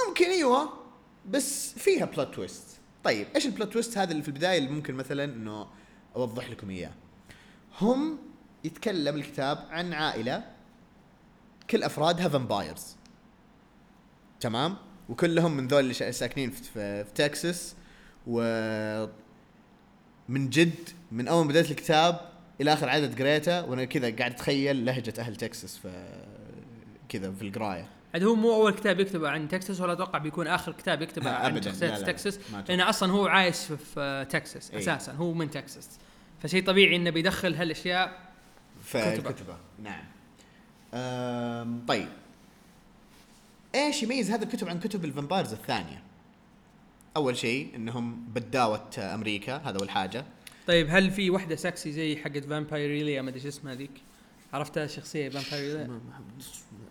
[0.09, 0.86] ممكن أيوه.
[1.31, 2.67] بس فيها plot twist
[3.05, 5.67] طيب إيش ال plot twist هذا اللي في البداية اللي ممكن مثلا إنه
[6.17, 6.93] أوضح لكم إياه؟
[7.81, 8.19] هم
[8.65, 10.45] يتكلم الكتاب عن عائلة
[11.71, 12.97] كل افرادها vampires
[14.41, 14.77] تمام؟
[15.09, 17.75] وكلهم من ذول اللي ساكنين في, في, في تكساس
[18.27, 18.41] و
[20.29, 22.21] من جد من أول ما بديت الكتاب
[22.61, 26.23] إلى آخر عدد قريته وأنا كذا قاعد أتخيل لهجة أهل تكساس في
[27.09, 27.89] كذا في القراية.
[28.15, 31.55] عاد هو مو أول كتاب يكتبه عن تكساس ولا أتوقع بيكون آخر كتاب يكتبه عن
[31.55, 32.41] لا، تكساس.
[32.69, 33.57] لأنه أصلا هو عايش
[33.95, 34.79] في, تكساس إيه.
[34.79, 35.89] أساسا هو من تكساس.
[36.43, 38.21] فشيء طبيعي إنه بيدخل هالأشياء
[38.85, 39.57] في كتبه.
[39.83, 40.05] نعم.
[40.95, 42.09] أم طيب.
[43.75, 46.03] إيش يميز هذا الكتب عن كتب ال vampires الثانية؟
[47.17, 50.25] أول شيء إنهم بداوه أمريكا هذا أول حاجة.
[50.67, 54.03] طيب هل في وحدة سكسي زي حقت Vampirella ما أدري اسمها ذيك.
[54.53, 56.01] عرفتها شخصية فامبايريليا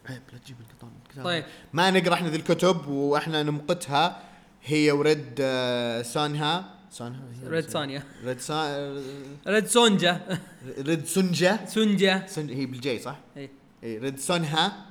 [0.10, 0.92] عيب لا تجيب القطان
[1.24, 1.44] طيب.
[1.74, 4.22] ما نقرأ إحنا ذي الكتب وإحنا نمقتها.
[4.66, 6.76] هي وريد آه، سانها.
[6.92, 9.04] سانها هي ريد سانيا ريد سان
[9.48, 10.40] ريد سونجا
[10.80, 13.50] ريد سنجا سونجا سنج هي بالجي صح؟ إي.
[13.84, 14.86] إي ريد سونها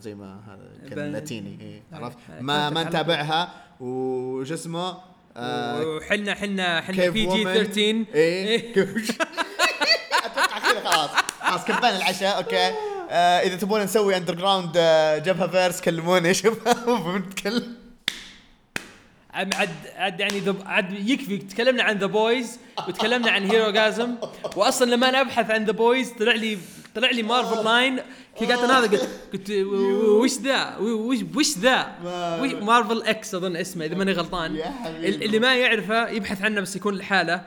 [0.00, 1.82] زي ما هذا كان لاتيني.
[1.92, 2.18] عرفت.
[2.40, 3.54] ما ما كنت نتابعها.
[3.80, 4.96] وش اسمه؟
[5.36, 7.44] آه، وحنا حنا حنا كيف بي جي وومن.
[7.54, 9.14] 13 إيه أتوقع كذا
[11.58, 12.74] خلاص كبان العشاء أوكي.
[13.10, 17.74] آه إذا تبون نسوي اندر جراوند آه جبهة فيرس كلموني شباب بنتكلم.
[19.34, 19.54] عاد
[19.96, 21.38] عاد يعني ذا عاد يكفي.
[21.38, 24.14] تكلمنا عن ذا بويز وتكلمنا عن هيرو جازم
[24.56, 26.58] واصلا لما أنا أبحث عن ذا بويز طلع لي
[26.94, 28.00] طلع لي مارفل لاين
[28.38, 31.86] كي قاعد أنا هذا قلت قلت وش ذا؟ وش وش ذا؟
[32.62, 34.60] مارفل إكس أظن اسمه إذا ماني غلطان.
[34.96, 37.42] اللي ما يعرفه يبحث عنه بس يكون لحاله.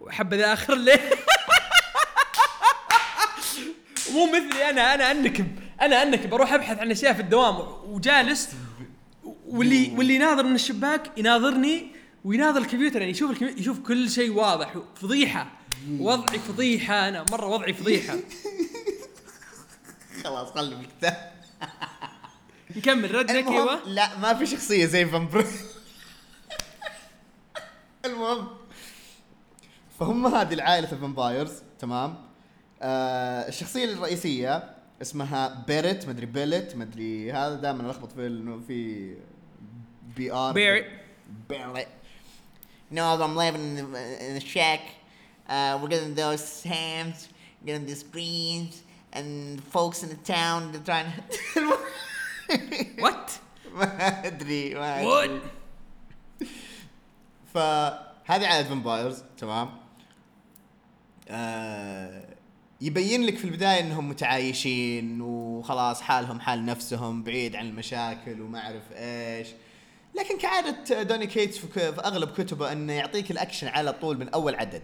[0.00, 1.00] وحبه ذا آخر ليه
[4.12, 5.46] مو مثلي أنا أنا أنكب
[5.80, 8.48] أنا انك بروح أبحث عن أشياء في الدوام وجالس
[9.46, 11.86] واللي واللي يناظر من الشباك يناظرني
[12.24, 15.46] ويناظر الكمبيوتر يعني يشوف الكمبيوتر يشوف كل شيء واضح فضيحة
[15.98, 18.16] وضعي فضيحة أنا مرة وضعي فضيحة.
[20.24, 21.32] خلاص خلي بالكتاب
[22.76, 23.80] نكمل ردك أيوه.
[23.86, 25.46] لا ما في شخصية زي فامبر
[28.04, 28.48] المهم
[30.00, 32.29] فهم هذه العائلة الفامبايرز تمام؟
[32.82, 39.14] آه الشخصية الرئيسية اسمها بيرت مدري بيلت مدري هذا دائما ألخبط في إنه في
[40.16, 40.86] بي ار بيرت.
[41.48, 41.86] بيرت
[42.90, 44.80] know, I'm living in the, in the shack.
[45.48, 47.28] Uh, we're getting those hams,
[47.64, 51.78] getting these greens, and folks in the town they're trying to.
[53.02, 53.30] وات
[53.74, 55.40] ما أدري ما أدري
[57.54, 59.70] فهذه عائله vampires تمام
[61.28, 62.24] آه
[62.80, 68.82] يبين لك في البداية إنهم متعايشين وخلاص حالهم حال نفسهم بعيد عن المشاكل وما أعرف
[68.92, 69.48] إيش.
[70.18, 74.82] لكن كعادة دوني كيتس في, أغلب كتبه إنه يعطيك الأكشن على طول من أول عدد.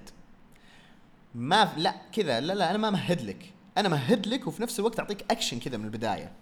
[1.35, 3.53] ما لا كذا لا لا أنا ما مهد لك.
[3.79, 6.33] أنا مهد لك وفي نفس الوقت أعطيك أكشن كذا من البداية.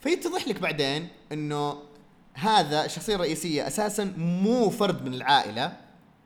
[0.00, 1.82] فيتضح لك بعدين إنه
[2.34, 5.76] هذا الشخصيه الرئيسيه أساسا مو فرد من العائلة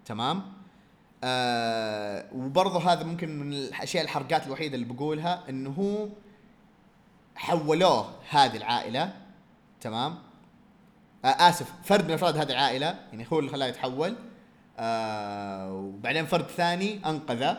[0.04, 0.55] تمام؟
[1.24, 6.08] آه وبرضه هذا ممكن من الأشياء الحركات الوحيدة اللي بقولها إنه هو
[7.36, 9.12] حولوه هذه العائلة
[9.80, 10.18] تمام؟
[11.24, 14.16] آه آسف فرد من أفراد هذه العائلة يعني هو اللي خلاه يتحول.
[14.78, 17.58] آه وبعدين فرد ثاني أنقذه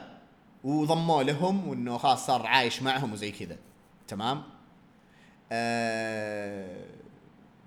[0.64, 3.58] وضموه لهم وإنه خلاص صار عايش معهم وزي كذا
[4.08, 4.44] تمام؟
[5.52, 6.86] آه،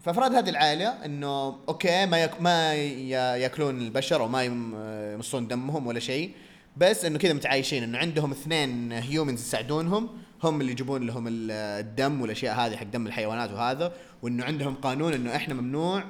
[0.04, 4.74] فأفراد هذه العائلة إنه okay ما يك ما ياكلون البشر أو ما يم-
[5.14, 6.32] يمصون دمهم ولا شيء
[6.76, 10.08] بس إنه كذا متعايشين إنه عندهم اثنين humans يساعدونهم
[10.44, 15.12] هم اللي يجيبون لهم ال- الدم والأشياء هذه حق دم الحيوانات وهذا وإنه عندهم قانون
[15.14, 16.04] إنه إحنا ممنوع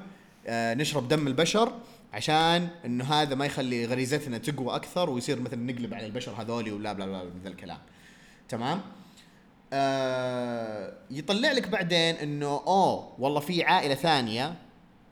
[0.47, 1.73] آه، نشرب دم البشر
[2.13, 6.93] عشان إنه هذا ما يخلي غريزتنا تقوى أكثر ويصير مثلا نقلب على البشر هذولي ولا
[6.93, 7.79] blah blah من ذا الكلام.
[8.49, 8.81] تمام؟
[9.73, 14.55] آه يطلع لك بعدين إنه أوه والله في عائلة ثانية.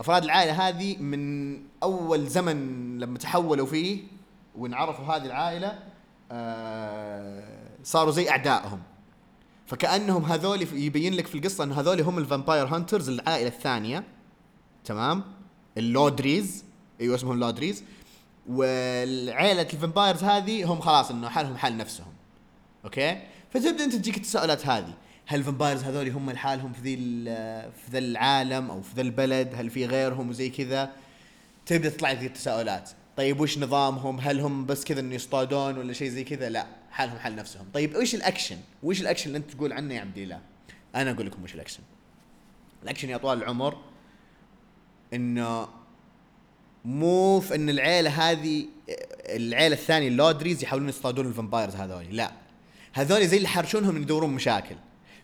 [0.01, 4.01] أفراد العائلة هذه من أول زمن لما تحولوا فيه
[4.59, 5.79] وانعرفوا هذه العائلة
[6.33, 7.45] آه
[7.85, 8.83] صاروا زي أعدائهم.
[9.67, 14.05] فكأنهم هذول يبين لك في القصة انه هذول هم ال vampire hunters العائلة الثانية.
[14.85, 15.25] تمام؟
[15.79, 16.65] ال Landrys.
[17.01, 17.85] إيوه اسمهم Landrys.
[18.49, 22.13] والعائله ال vampires هذه هم خلاص إنه حالهم حال نفسهم.
[22.85, 24.95] أوكي؟ فتبدا أنت تجيك التساؤلات هذه.
[25.27, 26.97] هل ال vampires هذول هم لحالهم في ذي
[27.71, 30.93] في ذا العالم أو في ذا البلد؟ هل في غيرهم وزي كذا؟
[31.67, 32.91] تبدأ تطلع لك التساؤلات.
[33.17, 37.19] طيب وش نظامهم؟ هل هم بس كذا إنه يصطادون ولا شيء زي كذا؟ لا حالهم
[37.19, 37.67] حال نفسهم.
[37.75, 40.41] طيب وش الأكشن؟ وش الأكشن اللي أنت تقول عنه يا عبد الله؟
[40.95, 41.83] أنا أقول لكم وش الأكشن.
[42.83, 43.77] الأكشن يا طوال العمر
[45.15, 45.69] إنه
[46.85, 48.67] مو في إن العيلة هذه
[49.27, 52.33] العيلة الثانية ال Landrys يحاولون يصطادون ال vampires هذول لا.
[52.99, 54.77] هذول زي اللي حرشونهم يدورون مشاكل.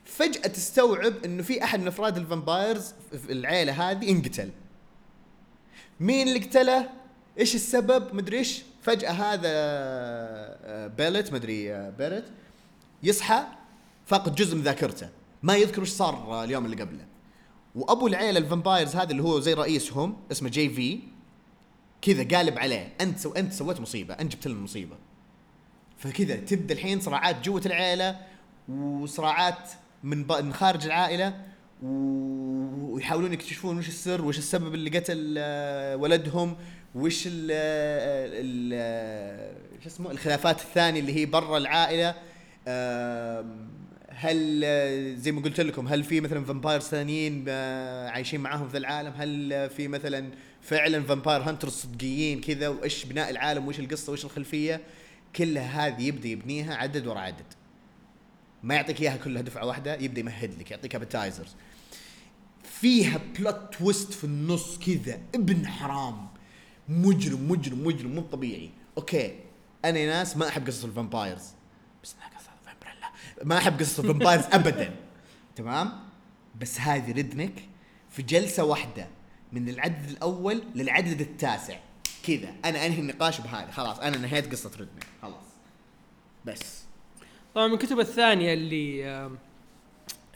[0.04, 2.94] فجأة تستوعب إنه في أحد من أفراد ال vampires
[3.26, 4.50] في العيلة هذه انقتل.
[6.00, 6.88] مين اللي قتله؟
[7.38, 8.62] إيش السبب؟ مدري إيش.
[8.82, 12.24] فجأة هذا آه، بيلت مدري آه، بيلت
[13.02, 13.44] يصحى
[14.06, 15.08] فاقد جزء من ذاكرته.
[15.42, 17.04] ما يذكر إيش صار اليوم اللي قبله.
[17.74, 21.00] وأبو العيلة ال vampires هذا اللي هو زي رئيسهم اسمه JV
[22.02, 24.96] كذا قالب عليه أنت سو أنت سويت مصيبة أنت جبت لنا المصيبه
[26.04, 28.16] فكذا تبدأ الحين صراعات جوة العيله
[28.68, 29.70] وصراعات
[30.02, 30.26] من.
[30.26, 31.34] من خارج العائلة
[31.82, 36.56] ويحاولون يكتشفون وش السر وش السبب اللي قتل آه، ولدهم
[36.94, 37.50] وش ال
[38.40, 42.14] ال شو اسمه الخلافات الثانية اللي هي برا العائلة.
[44.16, 48.78] هل آه، زي ما قلت لكم هل في مثلا vampires ثانيين آه، عايشين معاهم في
[48.78, 50.30] العالم؟ هل آه، في مثلا
[50.62, 54.80] فعلا vampire hunters صدقيين كذا؟ وإيش بناء العالم؟ وإيش القصة؟ وإيش الخلفية؟
[55.36, 57.44] كلها هذه يبدأ يبنيها عدد ورا عدد.
[58.62, 61.54] ما يعطيك إياها كلها دفعة واحدة يبدأ يمهد لك يعطيك appetizers
[62.64, 66.28] فيها plot twist في النص كذا ابن حرام.
[66.88, 68.70] مجرم مجرم مجرم مو طبيعي.
[68.98, 69.40] أوكي
[69.84, 71.44] أنا إنسان ما أحب قصص ال vampires.
[72.02, 73.12] بس أنا قصص ال Vampirella.
[73.44, 74.96] ما أحب قصص ال vampires ابدا.
[75.56, 75.92] تمام؟
[76.60, 77.68] بس هذه Redneck
[78.10, 79.08] في جلسة واحدة
[79.52, 81.78] من العدد الأول للعدد التاسع.
[82.26, 82.54] كذا.
[82.64, 83.70] أنا أنهي النقاش بهذا.
[83.70, 85.44] خلاص أنا نهيت قصة Redneck خلاص.
[86.44, 86.84] بس.
[87.54, 89.30] طبعا من الكتب الثانية اللي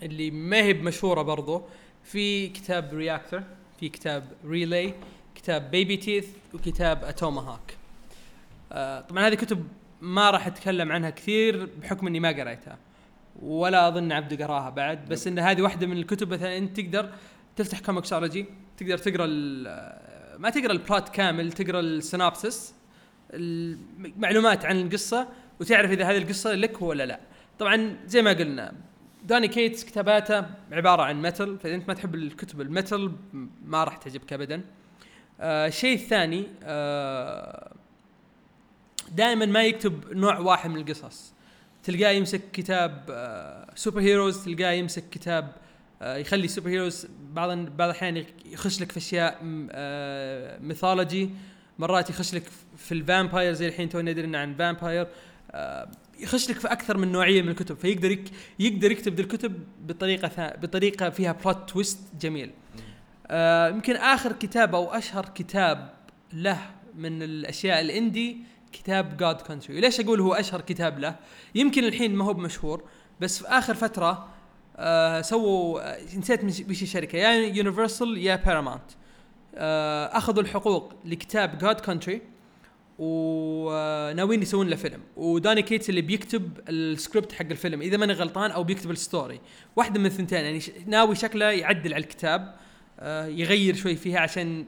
[0.02, 1.62] اللي ما هي بمشهورة برضو
[2.04, 3.42] في كتاب Reactor
[3.80, 4.94] في كتاب Relay
[5.34, 7.76] كتاب Babyteeth وكتاب Atomahawk
[8.72, 9.68] آه طبعا هذه كتب
[10.00, 12.78] ما راح أتكلم عنها كثير بحكم إني ما قريتها.
[13.42, 15.08] ولا أظن عبد قراها بعد.
[15.08, 17.12] بس إن هذه واحدة من الكتب مثلا انت تقدر
[17.56, 18.46] تفتح Comixology
[18.76, 20.07] تقدر تقرأ ال-
[20.38, 22.74] ما تقرأ ال plot كامل تقرأ ال synopsis
[23.34, 25.28] المعلومات عن القصة
[25.60, 27.20] وتعرف إذا هذه القصة لك ولا لا.
[27.58, 28.74] طبعا زي ما قلنا
[29.24, 33.12] داني كيتس كتاباته عبارة عن metal فإذا أنت ما تحب الكتب ال metal
[33.64, 34.64] ما راح تعجبك ابدا.
[35.40, 37.72] آه الشيء الثاني آه
[39.12, 41.32] دائما ما يكتب نوع واحد من القصص.
[41.82, 45.67] تلقاه يمسك كتاب آه superheroes تلقاه يمسك كتاب آه
[46.02, 49.38] يخلي superheroes بعض بعض الأحيان يخش لك في أشياء
[49.70, 51.30] آه mythology
[51.78, 52.42] مرات يخش لك
[52.76, 55.06] في ال vampire زي الحين تونا ندري عن vampire
[55.50, 55.88] آه
[56.20, 60.56] يخش لك في أكثر من نوعية من الكتب فيقدر يك يقدر يكتب الكتب بطريقة ثا
[60.56, 62.50] بطريقة فيها plot twist جميل.
[63.26, 65.90] آه يمكن آخر كتاب أو أشهر كتاب
[66.32, 66.58] له
[66.94, 68.36] من الأشياء ال indie
[68.72, 71.16] كتاب God Country ليش أقول هو أشهر كتاب له؟
[71.54, 72.84] يمكن الحين ما هو بمشهور
[73.20, 74.28] بس في آخر فترة
[74.78, 77.16] آه سووا آه، نسيت وش الشركة.
[77.16, 78.82] يا Universal يا بارامونت
[79.54, 82.22] آه أخذوا الحقوق لكتاب God Country
[82.98, 85.00] وناويين يسوون له فيلم.
[85.16, 87.80] وداني كيتس اللي بيكتب السكريبت حق الفيلم.
[87.80, 89.40] إذا ماني غلطان أو بيكتب ال story.
[89.76, 92.54] واحدة من الثنتين يعني ناوي شكله يعدل على الكتاب
[93.00, 94.64] آه يغير شوي فيها عشان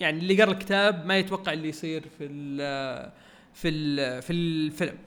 [0.00, 3.12] يعني اللي قرأ الكتاب ما يتوقع اللي يصير في ال
[3.54, 4.98] في ال في الفيلم.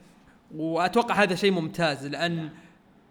[0.54, 2.48] وأتوقع هذا شيء ممتاز لأن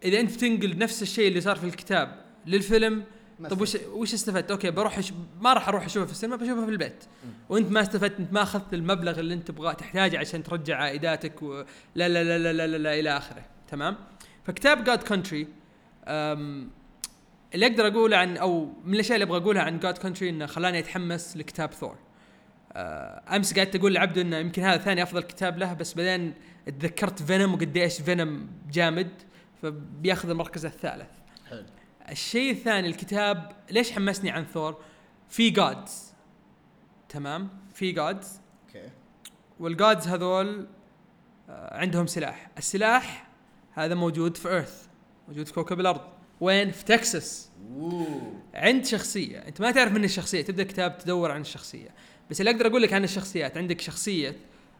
[0.03, 3.03] إذا أنت تنقل نفس الشيء اللي صار في الكتاب للفيلم
[3.39, 5.13] ما طيب وش وش استفدت؟ أوكي بروح أش...
[5.41, 7.03] ما راح أروح أشوفه في السينما بشوفه في البيت.
[7.49, 11.63] وأنت ما استفدت أنت ما أخذت المبلغ اللي أنت تبغاه تحتاجه عشان ترجع عائداتك و...
[11.95, 13.45] لا, لا لا لا لا لا لا إلى آخره.
[13.67, 13.95] تمام؟
[14.43, 15.47] فكتاب God Country
[17.53, 20.79] اللي أقدر أقوله عن أو من الأشياء اللي أبغى أقولها عن God Country إنه خلاني
[20.79, 21.95] أتحمس لكتاب ثور
[22.73, 26.33] آه، أمس قعدت أقول لعبده إنه يمكن هذا ثاني أفضل كتاب له بس بعدين
[26.65, 29.09] تذكرت Venom وقد إيش Venom جامد.
[29.61, 31.09] فبياخذ المركز الثالث.
[31.49, 31.65] حلو.
[32.09, 34.81] الشيء الثاني الكتاب ليش حمسني عن ثور؟
[35.29, 36.13] في gods
[37.09, 38.89] تمام؟ في gods أوكي.
[39.59, 40.67] وال gods هذول
[41.49, 42.49] آه، عندهم سلاح.
[42.57, 43.27] السلاح
[43.73, 44.87] هذا موجود في Earth
[45.27, 46.01] موجود في كوكب الأرض.
[46.41, 47.51] وين؟ في تكساس
[48.53, 49.37] عند شخصية.
[49.37, 50.41] أنت ما تعرف من الشخصية.
[50.41, 51.89] تبدأ كتاب تدور عن الشخصية.
[52.29, 54.35] بس اللي أقدر أقول لك عن الشخصيات عندك شخصية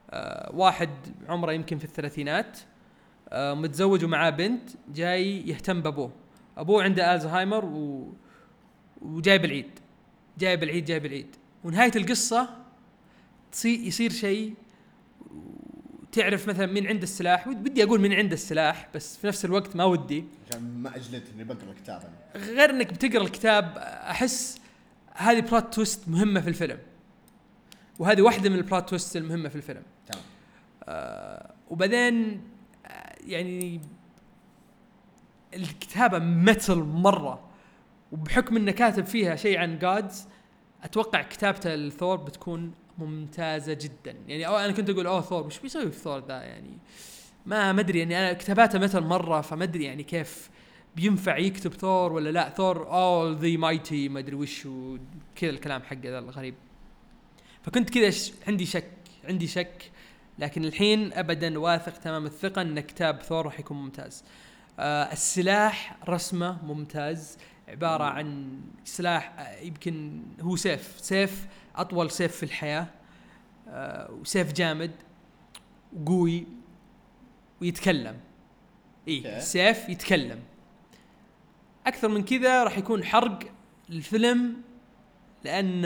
[0.10, 0.90] آه واحد
[1.30, 2.60] عمره يمكن في الثلاثينات.
[3.34, 6.12] متزوج ومعاه بنت جاي يهتم بأبوه.
[6.58, 8.14] أبوه عنده الزهايمر و...
[9.02, 9.80] وجايب العيد.
[10.38, 11.36] جايب العيد جايب العيد.
[11.64, 12.50] ونهاية القصة
[13.52, 14.54] تصير يصير شيء
[16.12, 19.84] تعرف مثلا مين عنده السلاح؟ ودي أقول مين عنده السلاح بس في نفس الوقت ما
[19.84, 20.26] ودي.
[20.50, 22.44] عشان ما اجلد إني بقرأ الكتاب أنا.
[22.46, 24.60] غير إنك بتقرأ الكتاب أحس
[25.14, 26.78] هذه plot twist مهمة في الفيلم.
[28.00, 29.84] وهذه واحدة من ال plot twist المهمة في الفيلم.
[30.08, 30.24] تمام.
[30.84, 32.57] آه وبعدين آه
[33.28, 33.82] يعني
[35.54, 37.48] الكتابة metal مرة.
[38.12, 40.28] وبحكم إنه كاتب فيها شيء عن gods
[40.84, 44.16] أتوقع كتابته لثور بتكون ممتازة جدا.
[44.28, 46.78] يعني أو أنا كنت أقول أوه ثور وش بيسوي في ثور ذا؟ يعني
[47.46, 50.50] ما ما ادري يعني أنا كتاباته metal مرة فما أدري يعني كيف
[50.96, 52.50] بينفع يكتب ثور ولا لا.
[52.50, 56.56] ثور oh the mighty ما أدري وش وكذا الكلام حقه ذا الغريب.
[57.62, 58.92] فكنت كذا عندي شك
[59.24, 59.92] عندي شك
[60.40, 64.24] لكن الحين ابدا واثق تمام الثقة أن كتاب ثور راح يكون ممتاز.
[64.80, 72.44] آه السلاح رسمه ممتاز عبارة عن سلاح آه، يمكن هو سيف سيف أطول سيف في
[72.44, 72.88] الحياة
[73.68, 74.92] آه وسيف جامد
[75.94, 76.46] وقوي
[77.62, 78.20] ويتكلم.
[79.08, 79.42] إي.
[79.42, 80.40] سيف يتكلم.
[81.88, 83.40] أكثر من كذا راح يكون حرق
[83.90, 84.62] الفيلم
[85.44, 85.82] لأن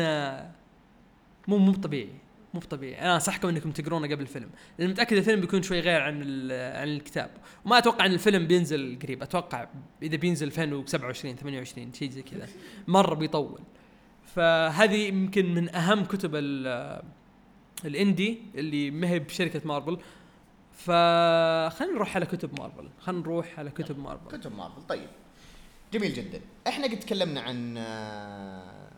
[1.48, 2.21] مو مو طبيعي.
[2.54, 6.16] مو طبيعي أنا أنصحكم إنكم تقرونه قبل الفيلم لأن متأكد الفيلم بيكون شوي غير عن
[6.52, 7.30] عن الكتاب.
[7.66, 9.68] وما أتوقع إن الفيلم بينزل قريب أتوقع
[10.04, 12.48] إذا بينزل 2027 28 شيء زي كذا.
[12.88, 13.60] مرة بيطول.
[14.36, 17.02] فهذه يمكن من أهم كتب ال-
[17.86, 19.98] الإندي اللي ما هي بشركة مارفل.
[20.74, 22.90] فخلينا نروح على كتب مارفل.
[23.00, 24.38] خلينا نروح على كتب مارفل.
[24.38, 24.82] كتب مارفل.
[24.82, 25.08] طيب.
[25.94, 26.42] جميل جدا.
[26.68, 28.90] إحنا قد تكلمنا عن آه،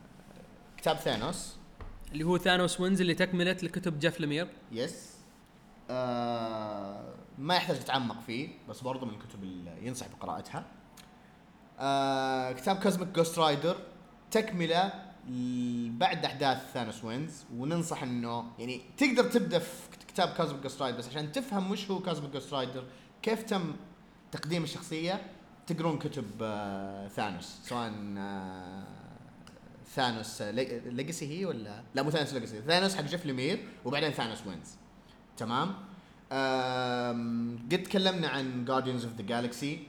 [0.78, 1.56] كتاب ثانوس.
[2.14, 4.48] اللي هو Thanos Wins اللي تكمله لكتب جيف لمير.
[4.72, 5.14] yes
[5.90, 10.66] آه ما يحتاج تتعمق فيه بس برضه من الكتب اللي ينصح بقراءتها.
[11.80, 13.76] آه كتاب Cosmic Ghost Rider
[14.32, 14.94] تكملة
[16.00, 20.98] بعد أحداث Thanos Wins وننصح إنه يعني تقدر تبدأ في كت- كتاب Cosmic Ghost Rider
[20.98, 22.84] بس عشان تفهم وش هو Cosmic Ghost Rider
[23.22, 23.74] كيف تم
[24.32, 25.22] تقديم الشخصية
[25.68, 28.84] تقرون كتب آه ثانوس سواء آه
[29.96, 34.76] Thanos Legacy هي ولا لا مو ثانوس ليجاسي ثانوس حق جيف ليمير وبعدين Thanos Wins
[35.38, 35.76] تمام؟
[37.72, 39.84] قد تكلمنا عن Guardians of the Galaxy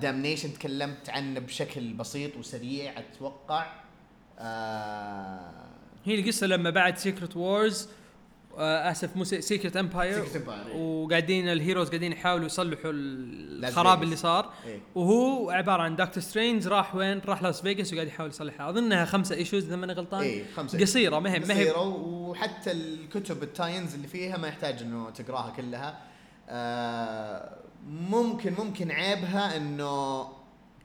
[0.00, 3.66] Damnation تكلمت عنه بشكل بسيط وسريع أتوقع.
[4.38, 5.66] آه
[6.04, 7.88] هي القصة لما بعد Secret Wars
[8.58, 10.76] آسف مو Secret Empire إيه.
[10.76, 14.02] وقاعدين ال heroes قاعدين يحاولوا يصلحوا الخراب.
[14.02, 14.80] اللي صار إيه.
[14.94, 19.34] وهو عبارة عن دكتور سترينج راح وين؟ راح لاس فيغاس وقاعد يحاول يصلحها اظنها خمسة
[19.34, 24.08] issues إذا ماني غلطان إيه خمسة قصيرة ما هي قصيرة وحتى الكتب ال tie-ins اللي
[24.08, 25.98] فيها ما يحتاج إنه تقراها كلها
[26.48, 27.56] آه
[27.88, 30.28] ممكن ممكن عيبها إنه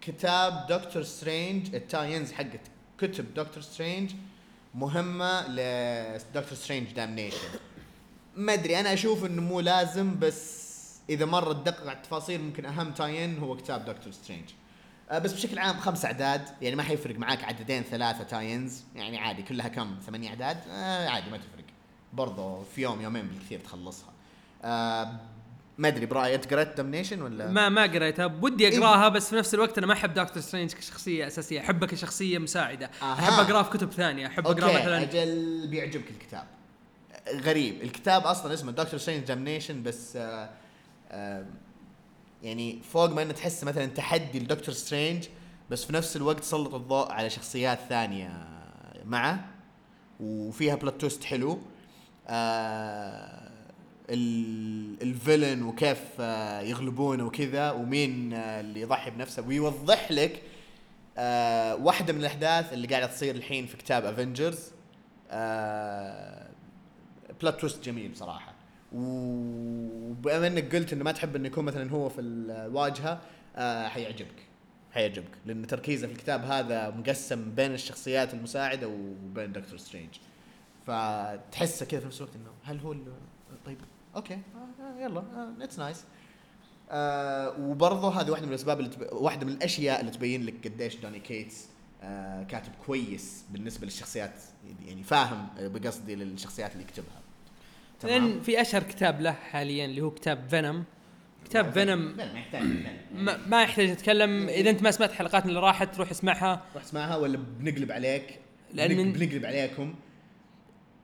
[0.02, 2.62] كتاب دكتور سترينج ال tie-ins حقت
[2.98, 4.12] كتب دكتور سترينج
[4.76, 7.48] مهمة لدكتور سترينج Damnation
[8.36, 10.66] ما أدري أنا أشوف إنه مو لازم بس
[11.10, 14.50] إذا مرة تدقق على التفاصيل ممكن أهم tie-in هو كتاب دكتور سترينج
[15.12, 19.44] آه، بس بشكل عام خمس أعداد يعني ما حيفرق معاك عددين ثلاثة tie-ins يعني عادي
[19.44, 21.66] كلها كم؟ ثمانية أعداد؟ آه عادي ما تفرق.
[22.14, 24.14] برضو في يوم يومين بالكثير تخلصها.
[24.64, 25.20] آه
[25.78, 28.26] ما أدري براي أنت قريت Damnation ولا؟ ما ما قريتها.
[28.42, 28.78] ودي إيه.
[28.78, 31.60] أقراها بس في نفس الوقت أنا ما أحب دكتور سترينج كشخصية أساسية.
[31.60, 32.90] احبه كشخصية مساعدة.
[33.04, 34.28] أحب اقراه في كتب ثانية.
[34.28, 36.48] أحب اقراه مثلا أجل بيعجبك الكتاب.
[37.36, 37.82] غريب.
[37.84, 40.50] الكتاب أصلا اسمه دكتور سترينج Damnation بس آه
[41.12, 41.46] آه
[42.44, 45.26] يعني فوق ما إنه تحس مثلا تحدي لدكتور سترينج
[45.70, 48.48] بس في نفس الوقت سلط الضوء على شخصيات ثانية
[49.06, 49.46] معه
[50.20, 51.60] وفيها plot twist حلو.
[52.28, 53.45] آه
[54.10, 59.48] ال villain وكيف آه يغلبونه وكذا ومين آه اللي يضحي بنفسه.
[59.48, 60.42] ويوضح لك
[61.18, 64.60] آه واحدة من الأحداث اللي قاعدة تصير الحين في كتاب افنجرز
[67.42, 68.54] plot twist جميل بصراحه
[68.94, 73.22] وبما إنك قلت إنه ما تحب إنه يكون مثلا هو في الواجهة
[73.88, 74.46] حيعجبك.
[74.92, 75.32] حيعجبك.
[75.46, 80.10] لأن تركيزه في الكتاب هذا مقسم بين الشخصيات المساعدة وبين دكتور سترينج
[80.88, 82.96] فتحسه كذا في نفس الوقت إنه هل هو
[83.66, 83.78] طيب.
[84.16, 84.34] okay.
[84.34, 85.24] آه آه يلا
[85.62, 86.04] it's nice
[86.92, 89.08] آه وبرضه هذه واحدة من الأسباب اللي تب...
[89.12, 91.66] واحدة من الأشياء اللي تبين لك قديش دوني كيتس
[92.04, 94.42] آه كاتب كويس بالنسبة للشخصيات
[94.86, 97.22] يعني فاهم آه، بقصدي للشخصيات اللي يكتبها.
[98.04, 100.84] لأن في أشهر كتاب له حاليا اللي هو كتاب فينوم
[101.46, 102.00] كتاب فينوم
[103.14, 103.38] ما.
[103.48, 106.64] ما, يحتاج نتكلم إذا أنت ما سمعت حلقاتنا اللي راحت روح اسمعها.
[106.76, 108.40] روح اسمعها ولا بنقلب عليك؟
[108.74, 109.94] من- بنقلب عليكم.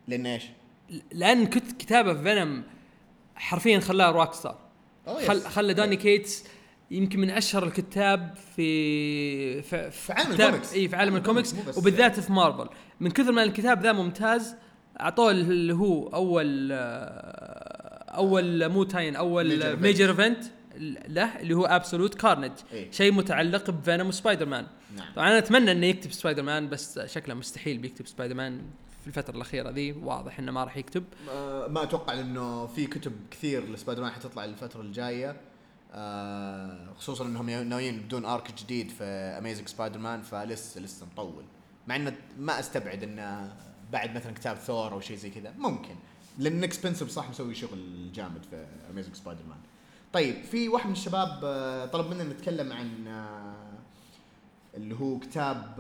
[0.08, 0.44] لأن إيش؟
[1.12, 2.64] لأن كت كتابة فينوم
[3.42, 4.58] حرفيا خلاه rock star
[5.28, 5.42] خل.
[5.42, 6.44] خلى دوني كيتس
[6.92, 10.74] يمكن من أشهر الكتاب في في, في عالم الكوميكس.
[10.74, 12.70] اي في عالم الكوميكس بس- وبالذات في مارفل
[13.00, 14.56] من كثر ما الكتاب ذا ممتاز
[15.00, 19.78] أعطوه اللي هو أول آه، أول مو tie-in أول.
[19.82, 20.44] major event
[21.08, 22.92] له اللي هو Absolute Carnage إيه.
[22.92, 24.66] شيء متعلق بفينوم وسبايدر مان
[24.98, 28.62] نعم طبعا أنا أتمنى إنه يكتب سبايدر مان بس شكله مستحيل بيكتب سبايدر مان
[29.02, 31.04] في الفترة الأخيرة ذي واضح إنه ما راح يكتب.
[31.70, 35.42] ما أتوقع إنه في كتب كثير لسبايدر مان حتطلع الفترة الجاية.
[35.94, 39.04] آه، خصوصا إنهم ناويين بدون arc جديد في
[39.38, 41.44] Amazing Spider-Man فلسه لسه مطول.
[41.88, 43.56] مع إنه ما أستبعد إنه
[43.92, 45.54] بعد مثلا كتاب ثور أو شيء زي كذا.
[45.58, 45.96] ممكن.
[46.38, 49.58] لأن نيك سبنسر صح مسوي شغل جامد في Amazing Spider-Man
[50.14, 53.72] طيب في واحد من الشباب آه، طلب منا نتكلم عن آه،
[54.78, 55.76] اللي هو كتاب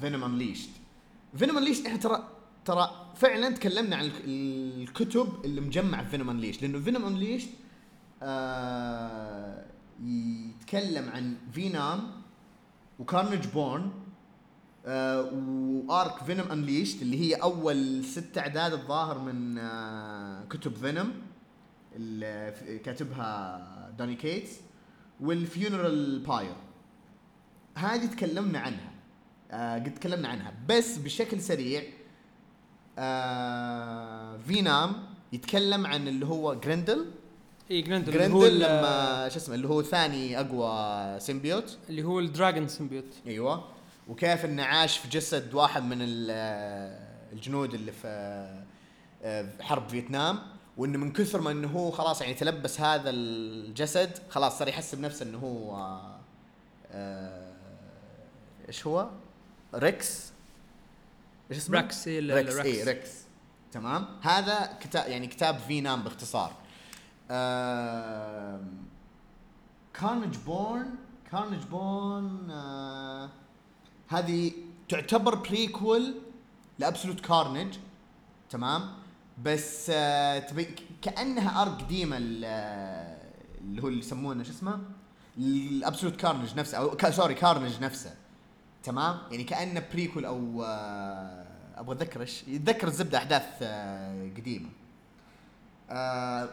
[0.00, 0.70] Venom Unleashed
[1.38, 2.28] Venom Unleashed إحنا ترى
[2.68, 7.48] ترى فعلا تكلمنا عن الك- الكتب اللي مجمع Venom Unleashed لأنه Venom Unleashed
[8.22, 9.64] آه
[10.04, 12.00] يتكلم عن فينام
[12.98, 13.90] و Carnage Born
[14.86, 15.22] آه
[15.86, 21.12] و arc Venom Unleashed اللي هي أول ست أعداد الظاهر من آه كتب فينوم
[21.96, 24.50] اللي كاتبها دوني كيتس
[25.20, 26.56] وال Funeral Pyre
[27.74, 28.90] هذه تكلمنا عنها
[29.50, 31.82] آه قد تكلمنا عنها بس بشكل سريع
[32.98, 34.92] آه Ve'Nam
[35.32, 37.06] يتكلم عن اللي هو Grendel.
[37.70, 42.68] اي Grendel Grendel لما شو اسمه اللي هو ثاني أقوى symbiote اللي هو ال dragon
[42.68, 43.64] symbiote أيوه.
[44.08, 46.98] وكيف إنه عاش في جسد واحد من ال-
[47.32, 48.08] الجنود اللي في
[49.22, 50.38] آه، حرب فيتنام.
[50.76, 55.26] وإنه من كثر ما إنه هو خلاص يعني تلبس هذا الجسد خلاص صار يحس بنفسه
[55.26, 56.18] إنه هو آه،
[56.92, 57.52] آه،
[58.68, 59.08] إيش هو؟
[59.74, 60.27] Rex.
[61.50, 62.78] إيش اسمه؟ Rex، Rex ال Rex.
[62.78, 63.10] اي Rex
[63.72, 64.06] تمام.
[64.22, 66.52] هذا كتاب يعني كتاب Ve'Nam باختصار.
[69.94, 70.90] Carnage Born
[71.30, 73.30] Carnage Born آه
[74.08, 74.52] هذه
[74.88, 76.14] تعتبر prequel
[76.78, 77.74] ل Absolute Carnage
[78.50, 78.92] تمام.
[79.44, 80.68] بس آه تبي
[81.02, 83.18] كأنها arc قديمه آه،
[83.60, 84.80] اللي هو اللي يسمونه شو اسمه؟
[85.38, 88.14] ال Absolute Carnage نفسه أو sorry Carnage نفسه.
[88.88, 94.68] تمام؟ يعني كأنه prequel أو آه أبغى أتذكر إيش يتذكر الزبدة أحداث آه قديمة.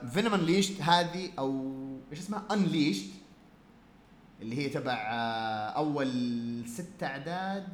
[0.09, 1.77] Venom Unleashed هذه أو
[2.11, 3.09] إيش اسمها؟ Unleashed
[4.41, 7.67] اللي هي تبع آه، أول ست أعداد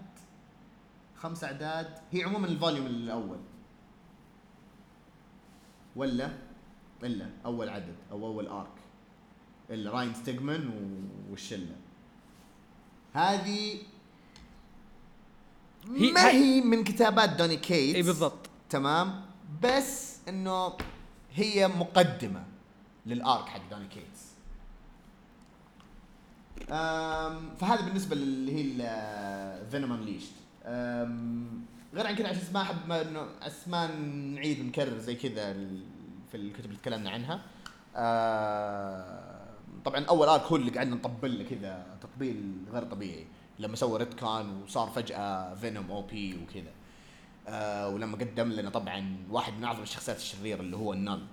[1.16, 1.88] خمس أعداد.
[2.12, 3.38] هي عموما ال volume الأول.
[5.96, 6.32] ولا؟
[7.04, 8.78] إلا أول عدد أو أول arc
[9.70, 10.72] إلا Ryan Stegman
[11.32, 11.76] والشلة.
[13.14, 13.78] هذه
[15.98, 17.96] هي- ما هي من كتابات Donny Cates.
[17.96, 18.50] إي بالضبط.
[18.70, 19.22] تمام.
[19.64, 20.74] بس إنه
[21.34, 22.44] هي مقدمة
[23.06, 24.32] لل arc حق Donny Cates.
[27.60, 28.78] فهذا بالنسبة اللي هي
[29.72, 30.32] Venom Unleashed
[31.94, 33.96] غير عن كذا عشان ما أحب ما إنه أسماء
[34.36, 35.54] نعيد ونكرر زي كذا
[36.32, 37.42] في الكتب اللي تكلمنا عنها.
[39.86, 43.28] طبعا أول arc هو اللي قعدنا نطبل له كذا تطبيل غير طبيعي.
[43.62, 46.72] لما سوى retcon وصار فجأة Venom OP وكذا.
[47.48, 51.26] آه ولما قدم لنا طبعا واحد من أعظم الشخصيات الشريرة اللي هو ال Knull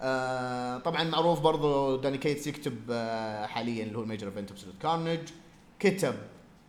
[0.00, 4.64] آه طبعا معروف برضو Donny Cates يكتب آه حاليا اللي هو ال major event of
[4.82, 5.28] Carnage
[5.78, 6.14] كتب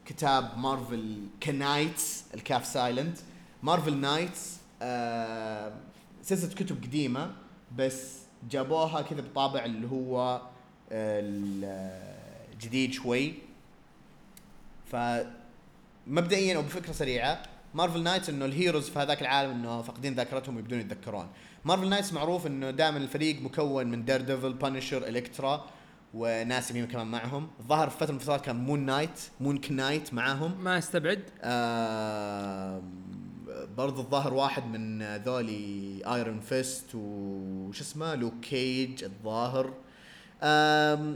[0.06, 3.18] كتاب Marvel Knights الكاف silent
[3.64, 5.74] Marvel Knights آه
[6.22, 7.32] سلسلة كتب قديمة
[7.78, 8.18] بس
[8.50, 10.42] جابوها كذا بطابع اللي هو
[12.52, 13.34] الجديد شوي.
[14.92, 20.56] فمبدئيا أو بفكرة سريعة Marvel Knights إنه ال heroes في هذاك العالم إنه فاقدين ذاكرتهم
[20.56, 21.28] ويبدون يتذكرون.
[21.66, 25.66] Marvel Knights معروف إنه دائما الفريق مكون من Daredevil Punisher Elektra
[26.14, 27.48] وناس يمين كمان معهم.
[27.60, 31.24] الظاهر في فترة من الفترات كان Moon Knight Moon Knight معاهم ما أستبعد.
[31.42, 32.82] آه
[33.78, 39.74] برضو الظاهر واحد من ذولي Iron Fist وش اسمه؟ Luke Cage الظاهر.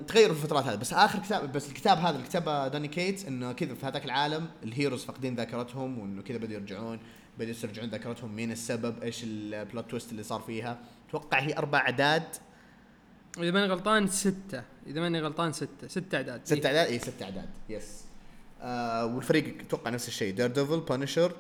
[0.08, 0.76] تغيروا في الفترات هذه.
[0.76, 4.48] بس آخر كتاب بس الكتاب هذا اللي كتبه Donny Cates إنه كذا في هذاك العالم
[4.64, 7.00] ال heroes فاقدين ذاكرتهم وإنه كذا بدوا يرجعون
[7.38, 10.80] بدوا يسترجعون ذاكرتهم مين السبب إيش ال plot twist اللي صار فيها.
[11.10, 12.24] أتوقع هي أربع أعداد.
[13.38, 14.64] إذا ماني غلطان ستة.
[14.88, 15.88] إذا ماني غلطان ستة.
[15.88, 16.42] ستة أعداد.
[16.46, 17.50] ست أعداد؟ اي ست أعداد.
[17.70, 18.02] yes
[18.62, 20.34] آه والفريق أتوقع نفس الشيء.
[20.34, 21.32] Daredevil Punisher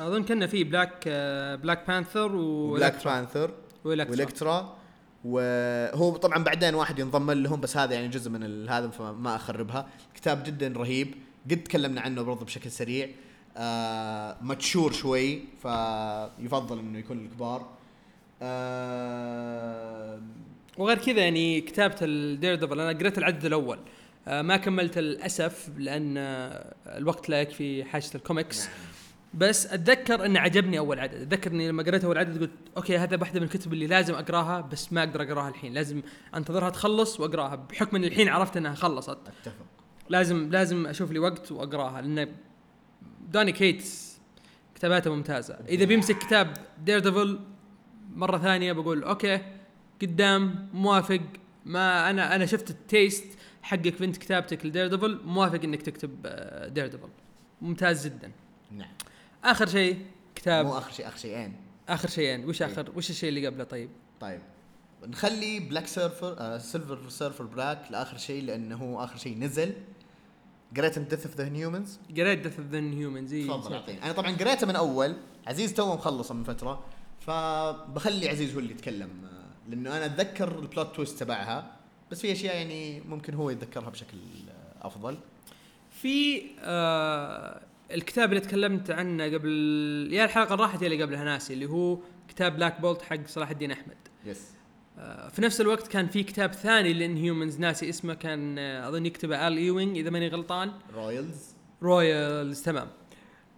[0.00, 3.50] أظن كنا في Black آه، Black Panther و Black Panther
[3.84, 4.77] و Elektra و Elektra
[5.24, 9.88] وهو طبعا بعدين واحد ينضم لهم بس هذا يعني جزء من هذا فما أخربها.
[10.14, 11.14] كتاب جدا رهيب.
[11.50, 13.08] قد تكلمنا عنه برضه بشكل سريع.
[13.56, 17.70] آه mature شوي فيفضل إنه يكون الكبار.
[18.42, 20.20] آه
[20.78, 23.78] وغير كذا يعني كتابة ال Daredevil أنا قريت العدد الأول.
[24.28, 28.68] آه، ما كملت للاسف لأن آه، الوقت لا يكفي حاجة الكوميكس.
[29.34, 31.14] بس أتذكر إنه عجبني أول عدد.
[31.14, 34.60] أتذكر إني لما قريت أول عدد قلت okay هذا واحدة من الكتب اللي لازم أقراها
[34.60, 35.72] بس ما أقدر أقراها الحين.
[35.72, 36.02] لازم
[36.34, 37.54] أنتظرها تخلص وأقراها.
[37.54, 39.10] بحكم إن الحين عرفت إنها خلصت.
[39.10, 39.66] أتفق.
[40.08, 42.34] لازم لازم أشوف لي وقت وأقراها لأن
[43.28, 44.18] Donny Cates
[44.74, 45.54] كتاباته ممتازة.
[45.68, 46.52] إذا بيمسك كتاب
[46.84, 47.40] Daredevil
[48.14, 49.40] مرة ثانية بقول okay
[50.02, 51.20] قدام موافق.
[51.66, 56.22] ما أنا أنا شفت ال taste حقك في أنت كتابتك ل Daredevil موافق إنك تكتب
[56.74, 57.08] Daredevil
[57.62, 58.32] ممتاز جدا.
[58.70, 58.88] نعم.
[59.50, 60.66] آخر شيء؟ كتاب.
[60.66, 61.56] مو آخر شيء آخر شيئين.
[61.88, 62.48] آخر شيئين.
[62.48, 62.72] وش إيه.
[62.72, 63.90] آخر؟ وش الشيء اللي قبله؟ طيب.
[64.20, 64.40] طيب.
[65.06, 69.72] نخلي Black Surfer آه Silver Surfer Black لآخر شيء لأنه هو آخر شيء نزل.
[70.76, 74.66] قريت Death of the Inhumans قريت Death of the Inhumans تفضل اعطيني أنا طبعا قريته
[74.66, 75.16] من أول.
[75.46, 76.84] عزيز تو مخلصه من فترة.
[77.20, 81.76] فبخلي عزيز هو اللي يتكلم آه، لأنه أنا أتذكر ال plot twist تبعها.
[82.10, 84.18] بس في أشياء يعني ممكن هو يتذكرها بشكل
[84.48, 85.18] آه، أفضل.
[85.90, 87.60] في آه
[87.94, 89.48] الكتاب اللي تكلمت عنه قبل
[90.12, 93.50] يا الحلقة اللي راحت يا اللي قبلها ناسي اللي هو كتاب Black Bolt حق صلاح
[93.50, 93.96] الدين أحمد.
[94.24, 94.40] yes
[94.98, 99.06] آه في نفس الوقت كان في كتاب ثاني لل Inhumans ناسي اسمه كان آه أظن
[99.06, 100.72] يكتبه Al Ewing إذا ماني غلطان.
[100.94, 102.88] Royals Royals تمام.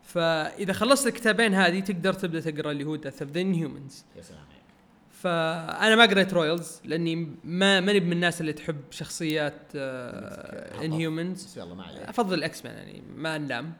[0.03, 4.41] فإذا خلصت الكتابين هذه تقدر تبدأ تقرأ اللي هو Death of the Inhumans يا سلام
[4.41, 4.61] عليك
[5.11, 11.57] فأنا ما قريت Royals لأني ما ماني من الناس اللي تحب شخصيات آه Inhumans بس
[11.57, 12.03] يلا ما عليك.
[12.03, 13.77] أفضل ال X-Men يعني ما نلام عادي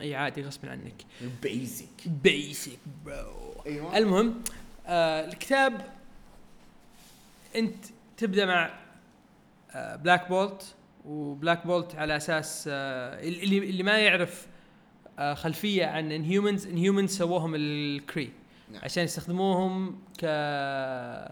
[0.00, 1.02] إي عادي غصب عنك.
[1.42, 3.98] basic basic bro أيوه.
[3.98, 4.42] المهم
[4.86, 5.86] آه الكتاب
[7.56, 7.84] أنت
[8.16, 8.70] تبدأ مع
[9.72, 14.46] آه Black Bolt و Black Bolt على أساس آه اللي اللي ما يعرف
[15.18, 18.30] آه خلفية عن Inhumans Inhumans سووهم ال Kree.
[18.72, 18.80] نعم.
[18.84, 20.20] عشان يستخدموهم ك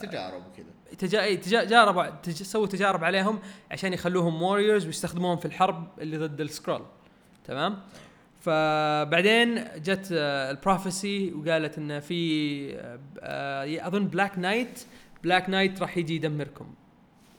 [0.00, 0.66] تجارب وكذا.
[0.98, 1.34] تجا...
[1.34, 1.64] تجا...
[1.64, 2.42] جاربوا تج...
[2.42, 3.38] سووا تجارب عليهم
[3.70, 6.82] عشان يخلوهم warriors ويستخدموهم في الحرب اللي ضد ال Skrull.
[7.44, 7.80] تمام؟
[8.46, 14.80] فبعدين جت آه، ال prophecy وقالت انه في آه، آه، أظن Black Knight
[15.24, 16.74] Black Knight راح يجي يدمركم.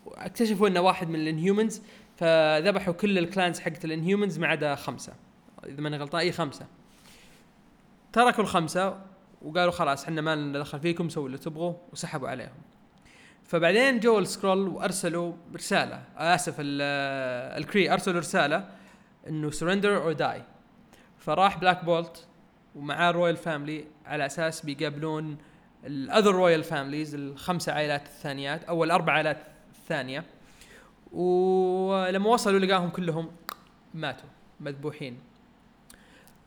[0.07, 1.81] اكتشفوا إنه واحد من ال Inhumans
[2.17, 5.13] فذبحوا كل ال clans حقت ال Inhumans ما عدا خمسة.
[5.65, 6.65] إذا ماني غلطان إي خمسة.
[8.13, 9.01] تركوا الخمسة
[9.41, 12.57] وقالوا خلاص إحنا ما لنا دخل فيكم سووا اللي تبغوا وسحبوا عليهم.
[13.43, 16.03] فبعدين جو ال Skrull وأرسلوا رسالة.
[16.17, 18.69] آسف ال- ال Kree أرسلوا رسالة
[19.29, 20.43] إنه surrender or die
[21.27, 22.25] فراح Black Bolt
[22.75, 25.37] ومعاه royal family على أساس بيقابلون
[25.85, 29.37] ال other royal families الخمسه عائلات الثانيات أو الأربع عائلات
[29.71, 30.23] الثانية.
[31.11, 33.31] ولما وصلوا لقاهم كلهم
[33.93, 35.19] ماتوا مذبوحين.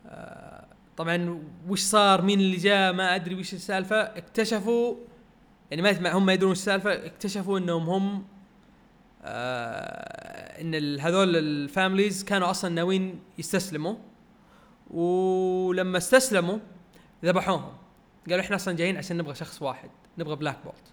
[0.07, 0.67] آه،
[0.97, 3.97] طبعا وش صار؟ مين اللي جاء؟ ما أدري وش السالفة.
[3.97, 4.97] اكتشفوا
[5.71, 7.07] يعني ما هم ما يدرون السالفة.
[7.07, 8.25] اكتشفوا إنهم هم
[9.25, 13.95] آه إن هذول ال families كانوا أصلا ناويين يستسلموا.
[14.91, 16.59] ولما استسلموا
[17.25, 17.73] ذبحوهم.
[18.29, 20.85] قالوا إحنا أصلا جايين عشان نبغى شخص واحد نبغى Black Bolt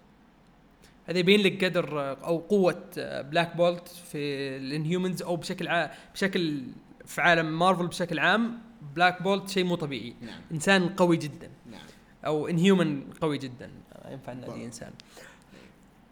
[1.06, 4.18] هذا يبين لك قدر أو قوة Black Bolt في
[4.56, 5.90] ال Inhumans أو بشكل ع...
[6.14, 6.62] بشكل
[7.06, 8.58] في عالم مارفل بشكل عام
[8.96, 10.14] Black Bolt شيء مو طبيعي.
[10.20, 10.40] نعم.
[10.52, 11.50] إنسان قوي جدا.
[11.70, 11.86] نعم.
[12.26, 13.70] أو Inhuman قوي جدا.
[14.10, 14.50] ينفع بالضبط.
[14.50, 14.92] نادي إنسان.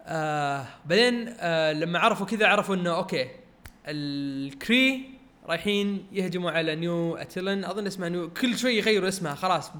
[0.03, 3.29] آه بعدين آه لما عرفوا كذا عرفوا إنه okay
[3.87, 5.16] ال Kree
[5.47, 9.71] رايحين يهجموا على New Attilan أظن اسمها New كل شوي يغيروا اسمها خلاص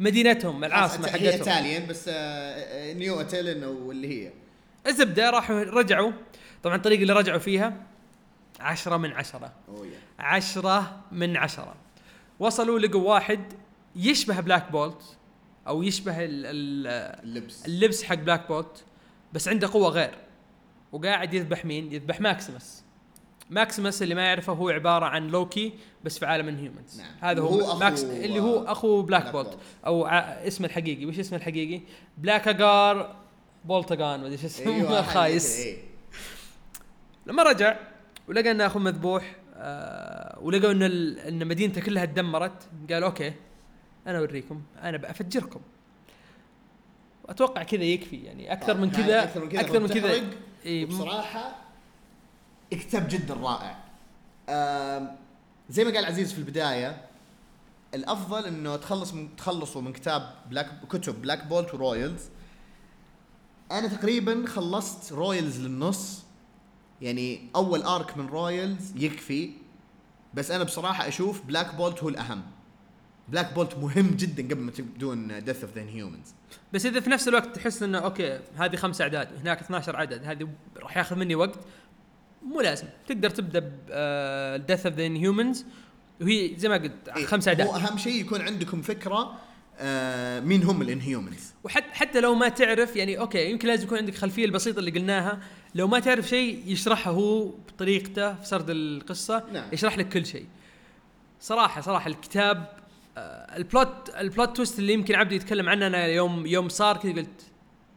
[0.00, 1.26] مدينتهم العاصمة هي حقتهم.
[1.26, 4.32] Attilan بس آه، آه، New Attilan واللي هي.
[4.86, 6.12] الزبدة راحوا رجعوا.
[6.62, 7.86] طبعا الطريقة اللي رجعوا فيها
[8.60, 9.52] عشرة من عشرة.
[10.18, 11.74] عشرة من عشرة.
[12.38, 13.40] وصلوا لقوا واحد
[13.96, 15.16] يشبه Black Bolt
[15.66, 16.86] أو يشبه ال ال
[17.24, 17.66] اللبس.
[17.66, 18.84] اللبس حق Black Bolt
[19.32, 20.14] بس عنده قوة غير.
[20.92, 22.83] وقاعد يذبح مين؟ يذبح Maximus
[23.50, 25.72] Maximus اللي ما يعرفه هو عبارة عن لوكي
[26.04, 27.10] بس في عالم ال Inhumans نعم.
[27.20, 29.58] هذا هو, أخو- Max اللي هو أخو Black, Black Bolt.
[29.86, 30.18] أو ع...
[30.18, 31.80] اسمه الحقيقي وش اسمه الحقيقي؟
[32.18, 33.16] Blackagar
[33.64, 35.76] Boltagon ما أدري إيش اسمه حاجة خايس إيه.
[37.26, 37.76] لما رجع
[38.28, 43.32] ولقى ان اخوه مذبوح آه ولقوا إن ال- إن مدينته كلها تدمرت قال okay
[44.06, 45.60] أنا أوريكم أنا بأفجركم
[47.28, 50.20] أتوقع كذا يكفي يعني أكثر آه، من يعني كذا أكثر من كذا أكثر من كذا.
[50.64, 51.63] إيه، بصراحة
[52.74, 53.84] كتاب جدا رائع.
[55.70, 57.04] زي ما قال عزيز في البداية
[57.94, 62.22] الأفضل إنه تخلص من تخلصوا من كتاب Black كتب Black Bolt و Royals
[63.70, 66.22] أنا تقريبا خلصت Royals للنص.
[67.00, 69.50] يعني أول arc من Royals يكفي.
[70.34, 72.42] بس أنا بصراحة أشوف Black Bolt هو الأهم.
[73.28, 76.34] Black Bolt مهم جدا قبل ما تبدون Death of the Inhumans
[76.72, 80.48] بس إذا في نفس الوقت تحس إنه okay هذه خمس أعداد هناك 12 عدد هذه
[80.76, 81.58] راح ياخذ مني وقت.
[82.44, 82.86] مو لازم.
[83.06, 85.64] تقدر تبدأ ب Death of the Inhumans
[86.20, 89.38] وهي زي ما قلت إيه، هو اعداد أهم شيء يكون عندكم فكرة
[89.78, 91.52] آه مين هم ال Inhumans.
[91.64, 95.40] وحتى حتى لو ما تعرف يعني okay يمكن لازم يكون عندك خلفية البسيطة اللي قلناها.
[95.74, 99.44] لو ما تعرف شيء يشرحها هو بطريقته في سرد القصة.
[99.52, 99.68] نعم.
[99.72, 100.46] يشرح لك كل شيء.
[101.40, 102.84] صراحة صراحة الكتاب
[103.16, 106.96] آه، ال plot ال plot twist اللي يمكن عبد يتكلم عنه أنا يوم يوم صار
[106.96, 107.42] كذا قلت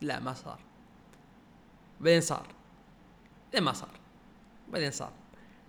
[0.01, 0.59] لا ما صار.
[2.01, 2.47] بعدين صار.
[3.45, 3.96] بعدين ما صار.
[4.71, 5.11] بعدين صار.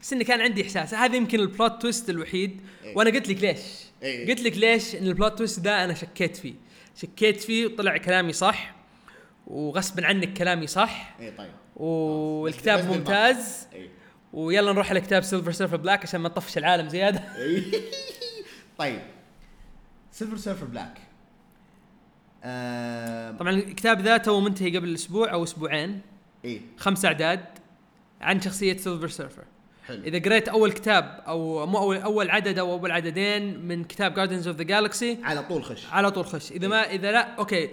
[0.01, 0.95] بس إني كان عندي إحساس.
[0.95, 2.61] هذا يمكن ال plot twist الوحيد.
[2.85, 2.97] إيه.
[2.97, 3.61] وأنا قلت لك ليش.
[4.03, 4.29] إيه.
[4.29, 6.55] قلت لك ليش إن ال plot twist ده أنا شكيت فيه.
[6.97, 8.75] شكيت فيه وطلع كلامي صح
[9.47, 11.17] وغصبا عنك كلامي صح.
[11.21, 11.53] اي طيب.
[11.77, 12.85] والكتاب بس.
[12.97, 13.67] ممتاز.
[13.75, 13.91] اي
[14.33, 17.19] ويلا نروح على كتاب Silver Surfer Black عشان ما نطفش العالم زيادة.
[17.39, 17.65] إي.
[18.79, 19.01] طيب.
[20.13, 20.99] Silver Surfer Black
[22.45, 26.01] آه طبعا الكتاب ذا تو منتهي قبل أسبوع أو أسبوعين.
[26.45, 27.45] اي خمس أعداد.
[28.21, 29.45] عن شخصية Silver Surfer
[29.87, 30.03] حلو.
[30.03, 34.49] إذا قريت أول كتاب أو مو أول أول عدد أو أول عددين من كتاب Guardians
[34.49, 35.87] of the Galaxy على طول خش.
[35.93, 36.53] على طول خش.
[36.53, 37.71] إذا ما إذا لا okay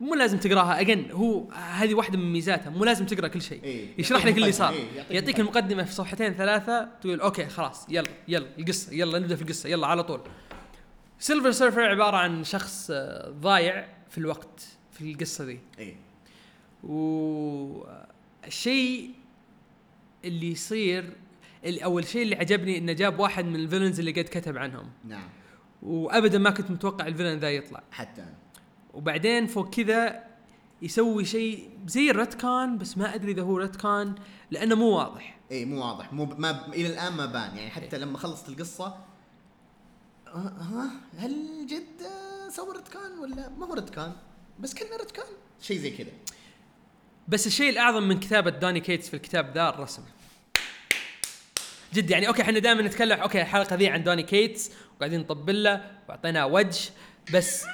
[0.00, 0.80] مو لازم تقراها.
[0.80, 2.70] again هو هذه واحدة من ميزاتها.
[2.70, 3.64] مو لازم تقرأ كل شيء.
[3.64, 3.86] إيه.
[3.98, 4.52] يشرح لك اللي.
[4.52, 4.72] صار.
[4.72, 4.86] إيه.
[4.96, 5.40] يعطيك يعطيك.
[5.40, 9.86] المقدمة في صفحتين ثلاثة تقول okay خلاص يلا يلا القصة يلا نبدأ في القصة يلا
[9.86, 10.20] على طول.
[11.18, 14.62] Silver Surfer عبارة عن شخص آه، ضايع في الوقت
[14.92, 15.60] في القصة ذي.
[15.78, 15.96] اي
[18.42, 19.10] والشيء
[20.24, 21.16] اللي يصير
[21.66, 24.90] أول شيء اللي عجبني إنه جاب واحد من ال villains اللي قد كتب عنهم.
[25.04, 25.28] نعم.
[25.82, 27.82] وابدا ما كنت متوقع ال villain ذا يطلع.
[27.90, 28.22] حتى.
[28.22, 28.34] أنا
[28.94, 30.24] وبعدين فوق كذا
[30.82, 34.14] يسوي شيء زي ال retcon بس ما أدري إذا هو retcon
[34.50, 35.38] لأنه مو واضح.
[35.50, 36.12] إي مو واضح.
[36.12, 37.56] مو ب- ما ب- إلى الآن ما بان.
[37.56, 38.96] يعني حتى لما خلصت القصة
[40.26, 42.06] آه، ها هل جد
[42.50, 44.12] سوى retcon ولا ما هو retcon؟
[44.60, 45.26] بس كنا retcon.
[45.60, 46.10] شيء زي كذا.
[47.28, 50.02] بس الشيء الأعظم من كتابة Donny Cates في الكتاب ذا الرسم.
[51.94, 55.90] جد يعني okay إحنا دائما نتكلم okay الحلقة ذي عن Donny Cates وقاعدين نطبل له
[56.08, 56.90] واعطيناه وجه
[57.34, 57.64] بس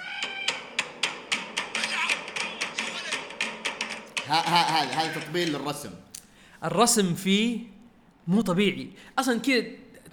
[4.27, 5.91] ها- ها- هذا هذا تطبيل للرسم.
[6.65, 7.59] الرسم فيه
[8.27, 8.91] مو طبيعي.
[9.19, 9.65] أصلا كذا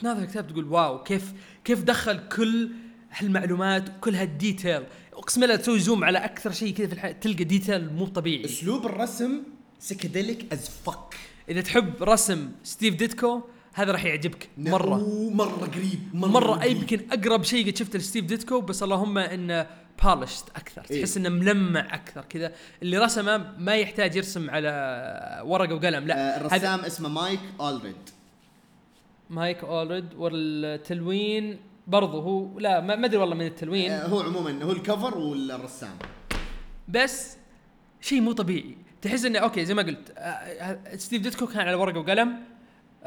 [0.01, 1.33] تناظر الكتاب تقول wow كيف
[1.63, 2.69] كيف دخل كل
[3.11, 4.83] هالمعلومات وكل هال detail.
[5.15, 7.11] أقسم بالله تسوي zoom على أكثر شيء كذا في الحياة.
[7.11, 8.45] تلقى detail مو طبيعي.
[8.45, 9.43] أسلوب الرسم
[9.79, 11.15] psychedelic as fuck
[11.49, 13.41] إذا تحب رسم ستيف ديتكو
[13.73, 14.49] هذا راح يعجبك.
[14.57, 14.95] مرة.
[15.29, 19.67] مرة قريب مرة أي يمكن أقرب شيء قد شفته لستيف ديتكو بس اللهم إنه
[20.03, 20.83] polished أكثر.
[20.91, 20.99] إيه.
[20.99, 22.53] تحس إنه ملمع أكثر كذا.
[22.81, 26.35] اللي رسمه ما يحتاج يرسم على ورقة وقلم لا.
[26.35, 27.95] آه، الرسام اسمه مايك أولريد.
[29.29, 31.57] مايك أولريد والتلوين
[31.87, 33.91] برضه هو لا ما أدري والله من التلوين.
[33.91, 35.97] آه، هو عموما هو ال cover والرسام.
[36.87, 37.37] بس
[38.01, 38.77] شيء مو طبيعي.
[39.01, 42.39] تحس إنه okay زي ما قلت آه، آه، ستيف ديتكو كان على ورقة وقلم.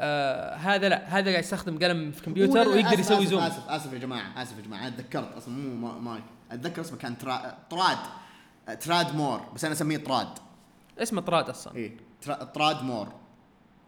[0.01, 3.41] آه هذا لا هذا قاعد يستخدم قلم في كمبيوتر ويقدر يسوي zoom.
[3.41, 6.97] آسف آسف يا جماعة آسف يا جماعة أنا تذكرت أصلا مو ما- مايك أتذكر اسمه
[6.97, 7.57] كان ترا...
[7.69, 7.97] تراد
[8.79, 10.27] تراد مور بس أنا أسميه تراد.
[10.99, 11.75] اسمه طراد أصلا.
[11.75, 12.33] إيه ترا...
[12.43, 13.07] تراد مور.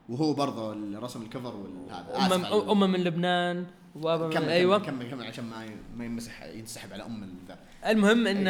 [0.09, 3.65] وهو برضه رسم ال cover والهذا آسف على- امه من لبنان.
[3.95, 4.79] وأبا من كمل أيوه.
[4.79, 5.65] كمل كمل عشان ما
[5.97, 8.45] ما يمسح ينسحب على أم ذا المهم إن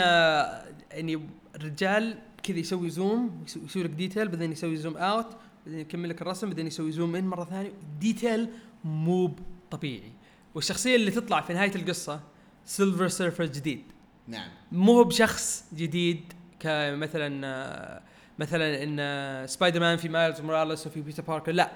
[0.92, 6.22] يعني الرجال كذا يسوي zoom يسوي لك detail بعدين يسوي zoom out بعدين يكمل لك
[6.22, 7.72] الرسم بعدين يسوي zoom in مرة ثانية.
[8.00, 8.50] detail
[8.84, 9.36] مو
[9.72, 10.12] طبيعي.
[10.56, 12.20] والشخصية اللي تطلع في نهاية القصة
[12.66, 13.84] سيلفر سيرفر جديد.
[14.28, 14.50] نعم.
[14.72, 18.02] مو هو بشخص جديد كمثلا
[18.40, 21.72] مثلا إن سبايدر مان في مايلز موراليس وفي بيتر باركر لا.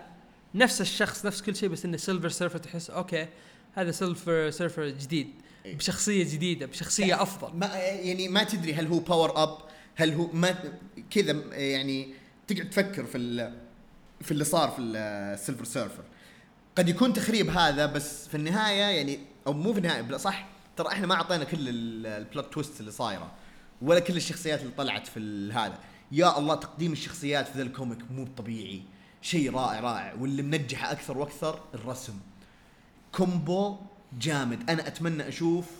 [0.55, 3.27] نفس الشخص نفس كل شيء بس إنه سيلفر سيرفر تحس okay
[3.75, 5.27] هذا سيلفر سيرفر جديد
[5.65, 5.77] إيه.
[5.77, 7.57] بشخصية جديدة بشخصية أفضل.
[7.57, 9.57] ما يعني ما تدري هل هو power up
[9.95, 10.55] هل هو ما
[11.09, 12.13] كذا يعني
[12.47, 13.51] تقعد تفكر في
[14.21, 16.03] في اللي صار في السيلفر سيرفر.
[16.75, 20.47] قد يكون تخريب هذا بس في النهاية يعني أو مو في النهاية بلا صح
[20.77, 23.31] ترى إحنا ما أعطينا كل ال- ال plot twist اللي صايرة
[23.81, 25.79] ولا كل الشخصيات اللي طلعت في هذا.
[26.11, 28.81] يا الله تقديم الشخصيات في ذا ال comic مو طبيعي.
[29.21, 32.19] شيء رائع رائع واللي منجحه أكثر وأكثر الرسم.
[33.15, 33.75] combo
[34.19, 34.69] جامد.
[34.69, 35.71] أنا أتمنى أشوف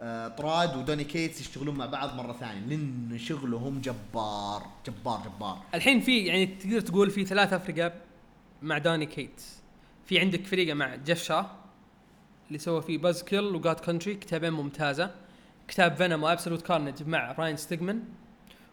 [0.00, 2.60] آه، طراد وداني كيتس يشتغلون مع بعض مرة ثانية.
[2.66, 5.62] لأن شغلهم جبار جبار جبار.
[5.74, 7.92] الحين في يعني تقدر تقول في ثلاثة فرقة
[8.62, 9.62] مع داني كيتس.
[10.06, 11.50] في عندك فريقة مع جيف شا
[12.48, 15.10] اللي سوى فيه Buzzkill و God Country كتابين ممتازة.
[15.68, 18.02] كتاب فينوم و Absolute Carnage مع راين ستيجمان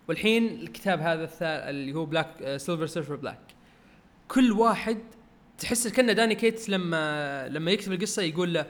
[0.07, 3.39] والحين الكتاب هذا اللي هو بلاك Silver Surfer Black
[4.27, 4.97] كل واحد
[5.61, 8.65] تحس كأنه داني كيتس لما لما يكتب القصة يقول له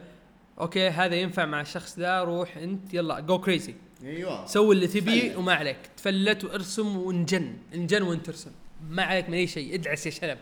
[0.60, 4.46] okay هذا ينفع مع الشخص ذا روح أنت يلا go crazy أيوه.
[4.46, 5.36] سوي اللي تبي.
[5.36, 5.78] وما عليك.
[5.98, 7.58] تفلت وارسم وانجن.
[7.74, 8.52] انجن وانت ترسم.
[8.90, 9.76] ما عليك من اي شيء.
[9.76, 10.38] ادعس يا شلب.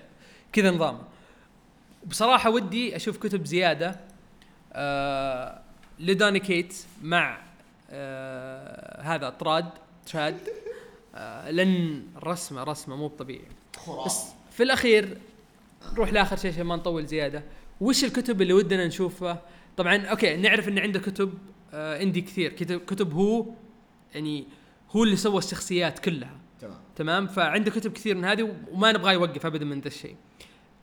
[0.54, 1.02] كذا نظامه
[2.06, 4.00] بصراحة ودي أشوف كتب زيادة
[4.74, 5.62] آه
[6.00, 7.42] لداني كيتس مع
[7.90, 9.70] آه هذا طراد
[10.06, 10.38] تراد.
[11.16, 13.48] آه لأن رسمة رسمة مو طبيعي.
[14.06, 15.18] بس في الأخير
[15.94, 17.44] نروح لآخر شيء عشان ما نطول زيادة.
[17.82, 19.42] وش الكتب اللي ودنا نشوفها؟
[19.78, 21.34] طبعا okay نعرف إن عنده كتب
[21.74, 22.54] آه indie كثير.
[22.54, 23.46] كتب, كتب هو
[24.14, 24.48] يعني
[24.92, 26.40] هو اللي سوى الشخصيات كلها.
[26.60, 26.80] تمام.
[26.96, 30.16] تمام؟ فعنده كتب كثير من هذه وما نبغاه يوقف ابدا من ذا الشيء.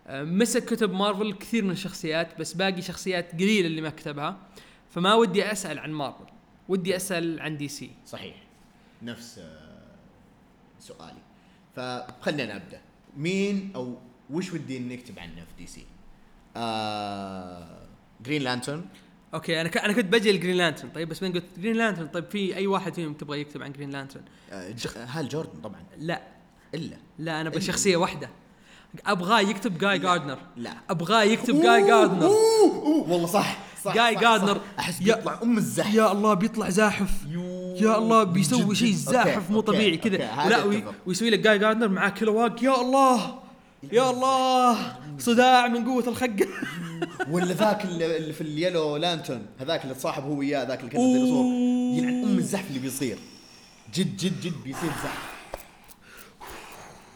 [0.06, 4.38] آه، مسك كتب مارفل كثير من الشخصيات بس باقي شخصيات قليلة اللي ما كتبها.
[4.90, 6.24] فما ودي أسأل عن مارفل
[6.68, 7.90] ودي أسأل عن DC.
[8.06, 8.36] صحيح.
[9.02, 9.82] نفس آه،
[10.78, 11.22] سؤالي.
[11.76, 12.80] فخلينا نبدأ.
[13.16, 13.98] مين أو
[14.30, 15.84] وش ودي نكتب عنه في DC
[16.56, 17.66] آه
[18.24, 18.84] جرين لانترن
[19.34, 19.76] أوكي أنا ك...
[19.78, 22.94] أنا كنت بجي الجرين لانترن طيب بس بعدين قلت جرين لانترن طيب في أي واحد
[22.94, 24.22] فيهم تبغى يكتب عن جرين لانترن
[24.52, 25.80] آه ج- هال جوردن طبعا.
[25.98, 26.22] لا.
[26.74, 26.96] إلا.
[27.18, 27.66] لا أنا أبغى إلا.
[27.66, 28.30] شخصية واحدة.
[29.06, 30.02] أبغاه يكتب جاي لا.
[30.04, 30.72] جاردنر لا.
[30.90, 34.60] أبغاه يكتب جاي جاردنر أوه، أوه، والله صح صح جاي جاردنر.
[34.78, 35.94] أحس يا- بيطلع أم الزحف.
[35.94, 37.10] يا الله بيطلع زاحف.
[37.80, 38.92] يا الله بيسوي شيء.
[38.92, 40.24] زاحف مو طبيعي كذا.
[40.46, 40.94] اتفق.
[41.06, 43.45] ويسوي لك جاي جاردنر معاه كيلوواق يا الله.
[43.92, 46.48] يا الله صداع من قوة الخقه
[47.32, 51.00] ولا ذاك اللي في ال Yellow Lantern هذاك اللي تصاحب هو وياه ذاك اللي كان
[51.00, 51.44] الديناصور.
[51.98, 53.18] يلعن أم الزحف اللي بيصير.
[53.94, 55.34] جد جد جد بيصير زحف.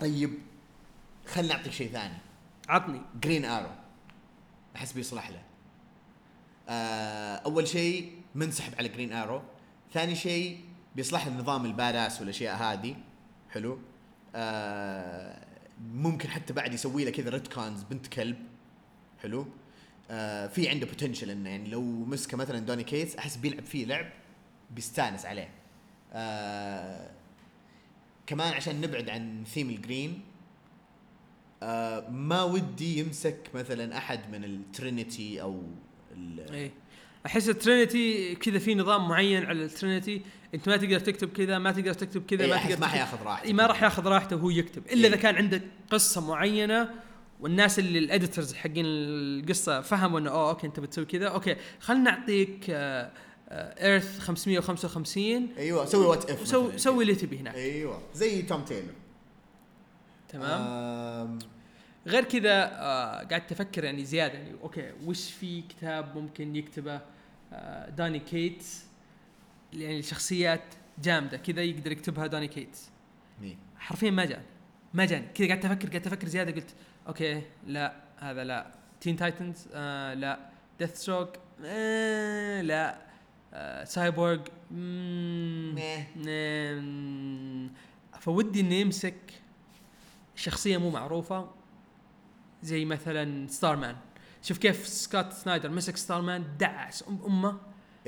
[0.01, 0.35] طيب
[1.27, 2.19] خلنا نعطيك شيء ثاني.
[2.69, 3.01] عطني.
[3.23, 3.69] جرين ارو
[4.77, 5.43] أحس بيصلح له.
[6.69, 9.43] آه أول شيء منسحب على جرين ارو
[9.95, 10.61] ثاني شيء
[10.97, 12.97] بيصلح له نظام ال badass والأشياء هذه.
[13.51, 13.79] حلو.
[14.35, 15.50] آه
[15.81, 18.37] ممكن حتى بعد يسوي له كذا retcons بنت كلب.
[19.23, 19.47] حلو؟
[20.11, 24.07] آه في عنده potential إنه يعني لو مسكه مثلا داني كيتس أحس بيلعب فيه لعب
[24.71, 25.49] بيستانس عليه.
[26.13, 27.11] آه
[28.27, 30.21] كمان عشان نبعد عن ثيم الجرين
[31.63, 35.63] آه ما ودي يمسك مثلا أحد من ال Trinity أو
[36.17, 36.71] ال- إيه.
[37.27, 40.23] أحس ال Trinity كذا في نظام معين على ال Trinity
[40.55, 43.23] انت ما تقدر تكتب كذا ما تقدر تكتب كذا إيه، ما أحس تقدر ما حياخذ
[43.23, 43.45] راحته.
[43.47, 44.87] إيه، ما راح ياخذ راحته وهو يكتب.
[44.87, 45.07] إلا إيه.
[45.09, 46.91] اذا كان عندك قصة معينة
[47.41, 51.29] والناس اللي ال editors حقين القصة فهموا إنه أوه okay أنت بتسوي كذا.
[51.29, 53.11] okay خلينا نعطيك آه،
[53.51, 57.55] Earth 555 أيوه سوي what if وسوي سوي اللي تبي هناك.
[57.55, 58.95] أيوه زي توم تايلور
[60.29, 60.61] تمام.
[60.61, 61.39] آم،
[62.07, 67.01] غير كذا آه قعدت أفكر يعني زيادة يعني okay وش في كتاب ممكن يكتبه؟
[67.53, 68.85] آه داني كيتس
[69.73, 70.63] يعني شخصيات
[71.03, 72.91] جامدة كذا يقدر يكتبها Donny Cates
[73.41, 74.45] مين؟ حرفيا ما جاني
[74.95, 76.75] ما جاني كذا قعدت أفكر قعدت أفكر زيادة قلت
[77.09, 78.75] okay لا هذا لا.
[79.01, 80.51] Teen Titans آه لا.
[80.79, 81.29] Deathstroke
[81.65, 82.99] آه لا.
[83.55, 84.41] آه سايبورغ.
[84.71, 85.79] مم،
[88.21, 89.17] فودي اني يمسك
[90.37, 91.51] شخصية مو معروفة
[92.63, 93.97] زي مثلا Starman
[94.43, 97.05] شوف كيف Scott Snyder مسك Starman دعس.
[97.09, 97.61] ام أمه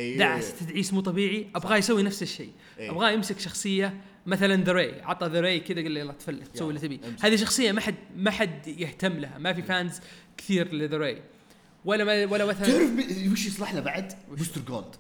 [0.03, 2.53] أيوه دعس تدعيس مو طبيعي أبغاه يسوي نفس الشيء.
[2.79, 2.91] إيه.
[2.91, 7.01] أبغاه يمسك شخصية مثلا ذا عطى ذا كذا قال له يلا تفلت تسوي اللي تبي.
[7.05, 7.25] امسك.
[7.25, 10.01] هذه شخصية ما حد ما حد يهتم لها ما في fans
[10.37, 11.17] كثير لذا
[11.85, 14.97] ولا ما ولا مثلا تعرف وش يصلح له بعد؟ Booster Gold.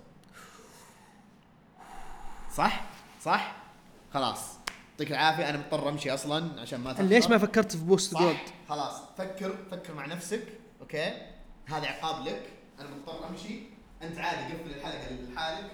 [2.56, 2.84] صح؟
[3.22, 3.56] صح؟
[4.14, 4.62] خلاص.
[4.90, 7.04] يعطيك العافية أنا مضطر أمشي أصلا عشان ما تأخر.
[7.04, 8.36] ليش ما فكرت في Booster Gold
[8.68, 9.02] خلاص.
[9.18, 10.42] فكر فكر مع نفسك
[10.80, 11.12] okay؟
[11.66, 12.42] هذا عقاب لك.
[12.80, 13.71] أنا مضطر أمشي.
[14.02, 15.70] أنت عادي قفل الحلقة لحالك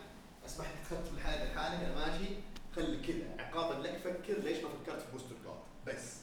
[0.47, 2.29] اسمح لك تختم الحلقة لحالك أنا ماشي.
[2.77, 6.17] خلي كذا عقابا لك فكر ليش ما فكرت في Booster Gold بس.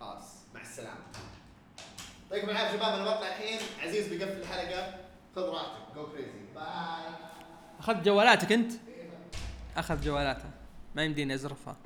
[0.00, 0.98] خلاص مع السلامة.
[2.30, 3.58] يعطيكم العافيه شباب أنا بطلع الحين.
[3.82, 4.94] عزيز بيقفل الحلقة.
[5.36, 5.94] خذ راحتك.
[5.94, 6.64] go crazy bye
[7.80, 8.72] أخذت جوالاتك أنت؟
[9.76, 10.50] اخذ جوالاته
[10.94, 11.76] ما يمديني أزرفها.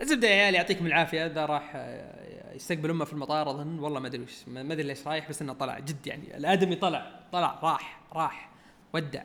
[0.00, 1.26] الزبدة يا عيال يعطيكم العافية.
[1.26, 3.78] ذا راح آه، يستقبل أمه في المطار أظن.
[3.78, 6.36] والله ما أدري وش ما أدري ليش رايح بس إنه طلع جد يعني.
[6.36, 8.53] الآدمي طلع طلع راح راح.
[8.94, 9.22] ودع.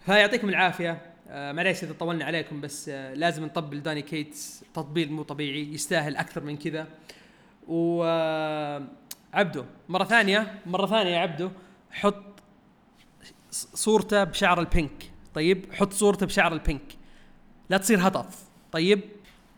[0.00, 1.02] فيعطيكم العافية.
[1.28, 4.64] آه، معليش إذا طولنا عليكم بس آه، لازم نطبل Donny Cates.
[4.74, 6.86] تطبيل مو طبيعي يستاهل أكثر من كذا.
[7.68, 8.82] و آه،
[9.32, 11.50] عبده مرة ثانية مرة ثانية يا عبده
[11.90, 12.24] حط
[13.50, 16.92] صورته بشعر ال pink طيب حط صورته بشعر ال pink
[17.70, 18.44] لا تصير هطف.
[18.72, 19.00] طيب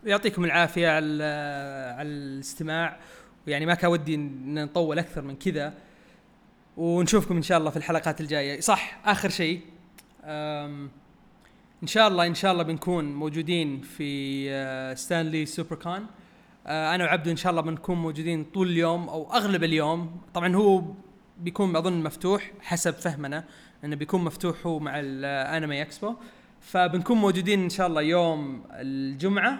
[0.05, 1.23] يعطيكم العافية على
[1.97, 2.99] على الاستماع.
[3.47, 5.73] ويعني ما كان ودي ان نطول أكثر من كذا.
[6.77, 8.59] ونشوفكم إن شاء الله في الحلقات الجاية.
[8.59, 9.61] صح آخر شيء
[11.83, 16.05] إن شاء الله إن شاء الله بنكون موجودين في آه، Stan Lee Super Con
[16.67, 20.21] آه، أنا وعبده إن شاء الله بنكون موجودين طول اليوم أو أغلب اليوم.
[20.33, 20.83] طبعا هو
[21.39, 23.43] بيكون أظن مفتوح حسب فهمنا
[23.83, 26.15] إنه بيكون مفتوح هو مع ال Anime Expo
[26.61, 29.59] فبنكون موجودين إن شاء الله يوم الجمعة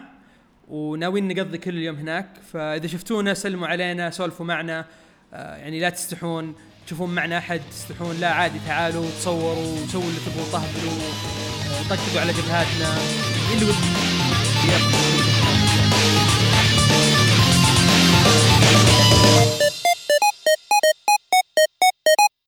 [0.70, 2.30] وناويين نقضي كل اليوم هناك.
[2.52, 4.86] فإذا شفتونا سلموا علينا سولفوا معنا
[5.34, 6.56] آه، يعني لا تستحون.
[6.88, 11.00] تشوفون معنا أحد تستحون لا عادي تعالوا تصوروا سووا اللي تبغوا طهبلوا
[11.90, 12.98] طقطقوا على جبهاتنا
[13.54, 13.94] اللي ودكم.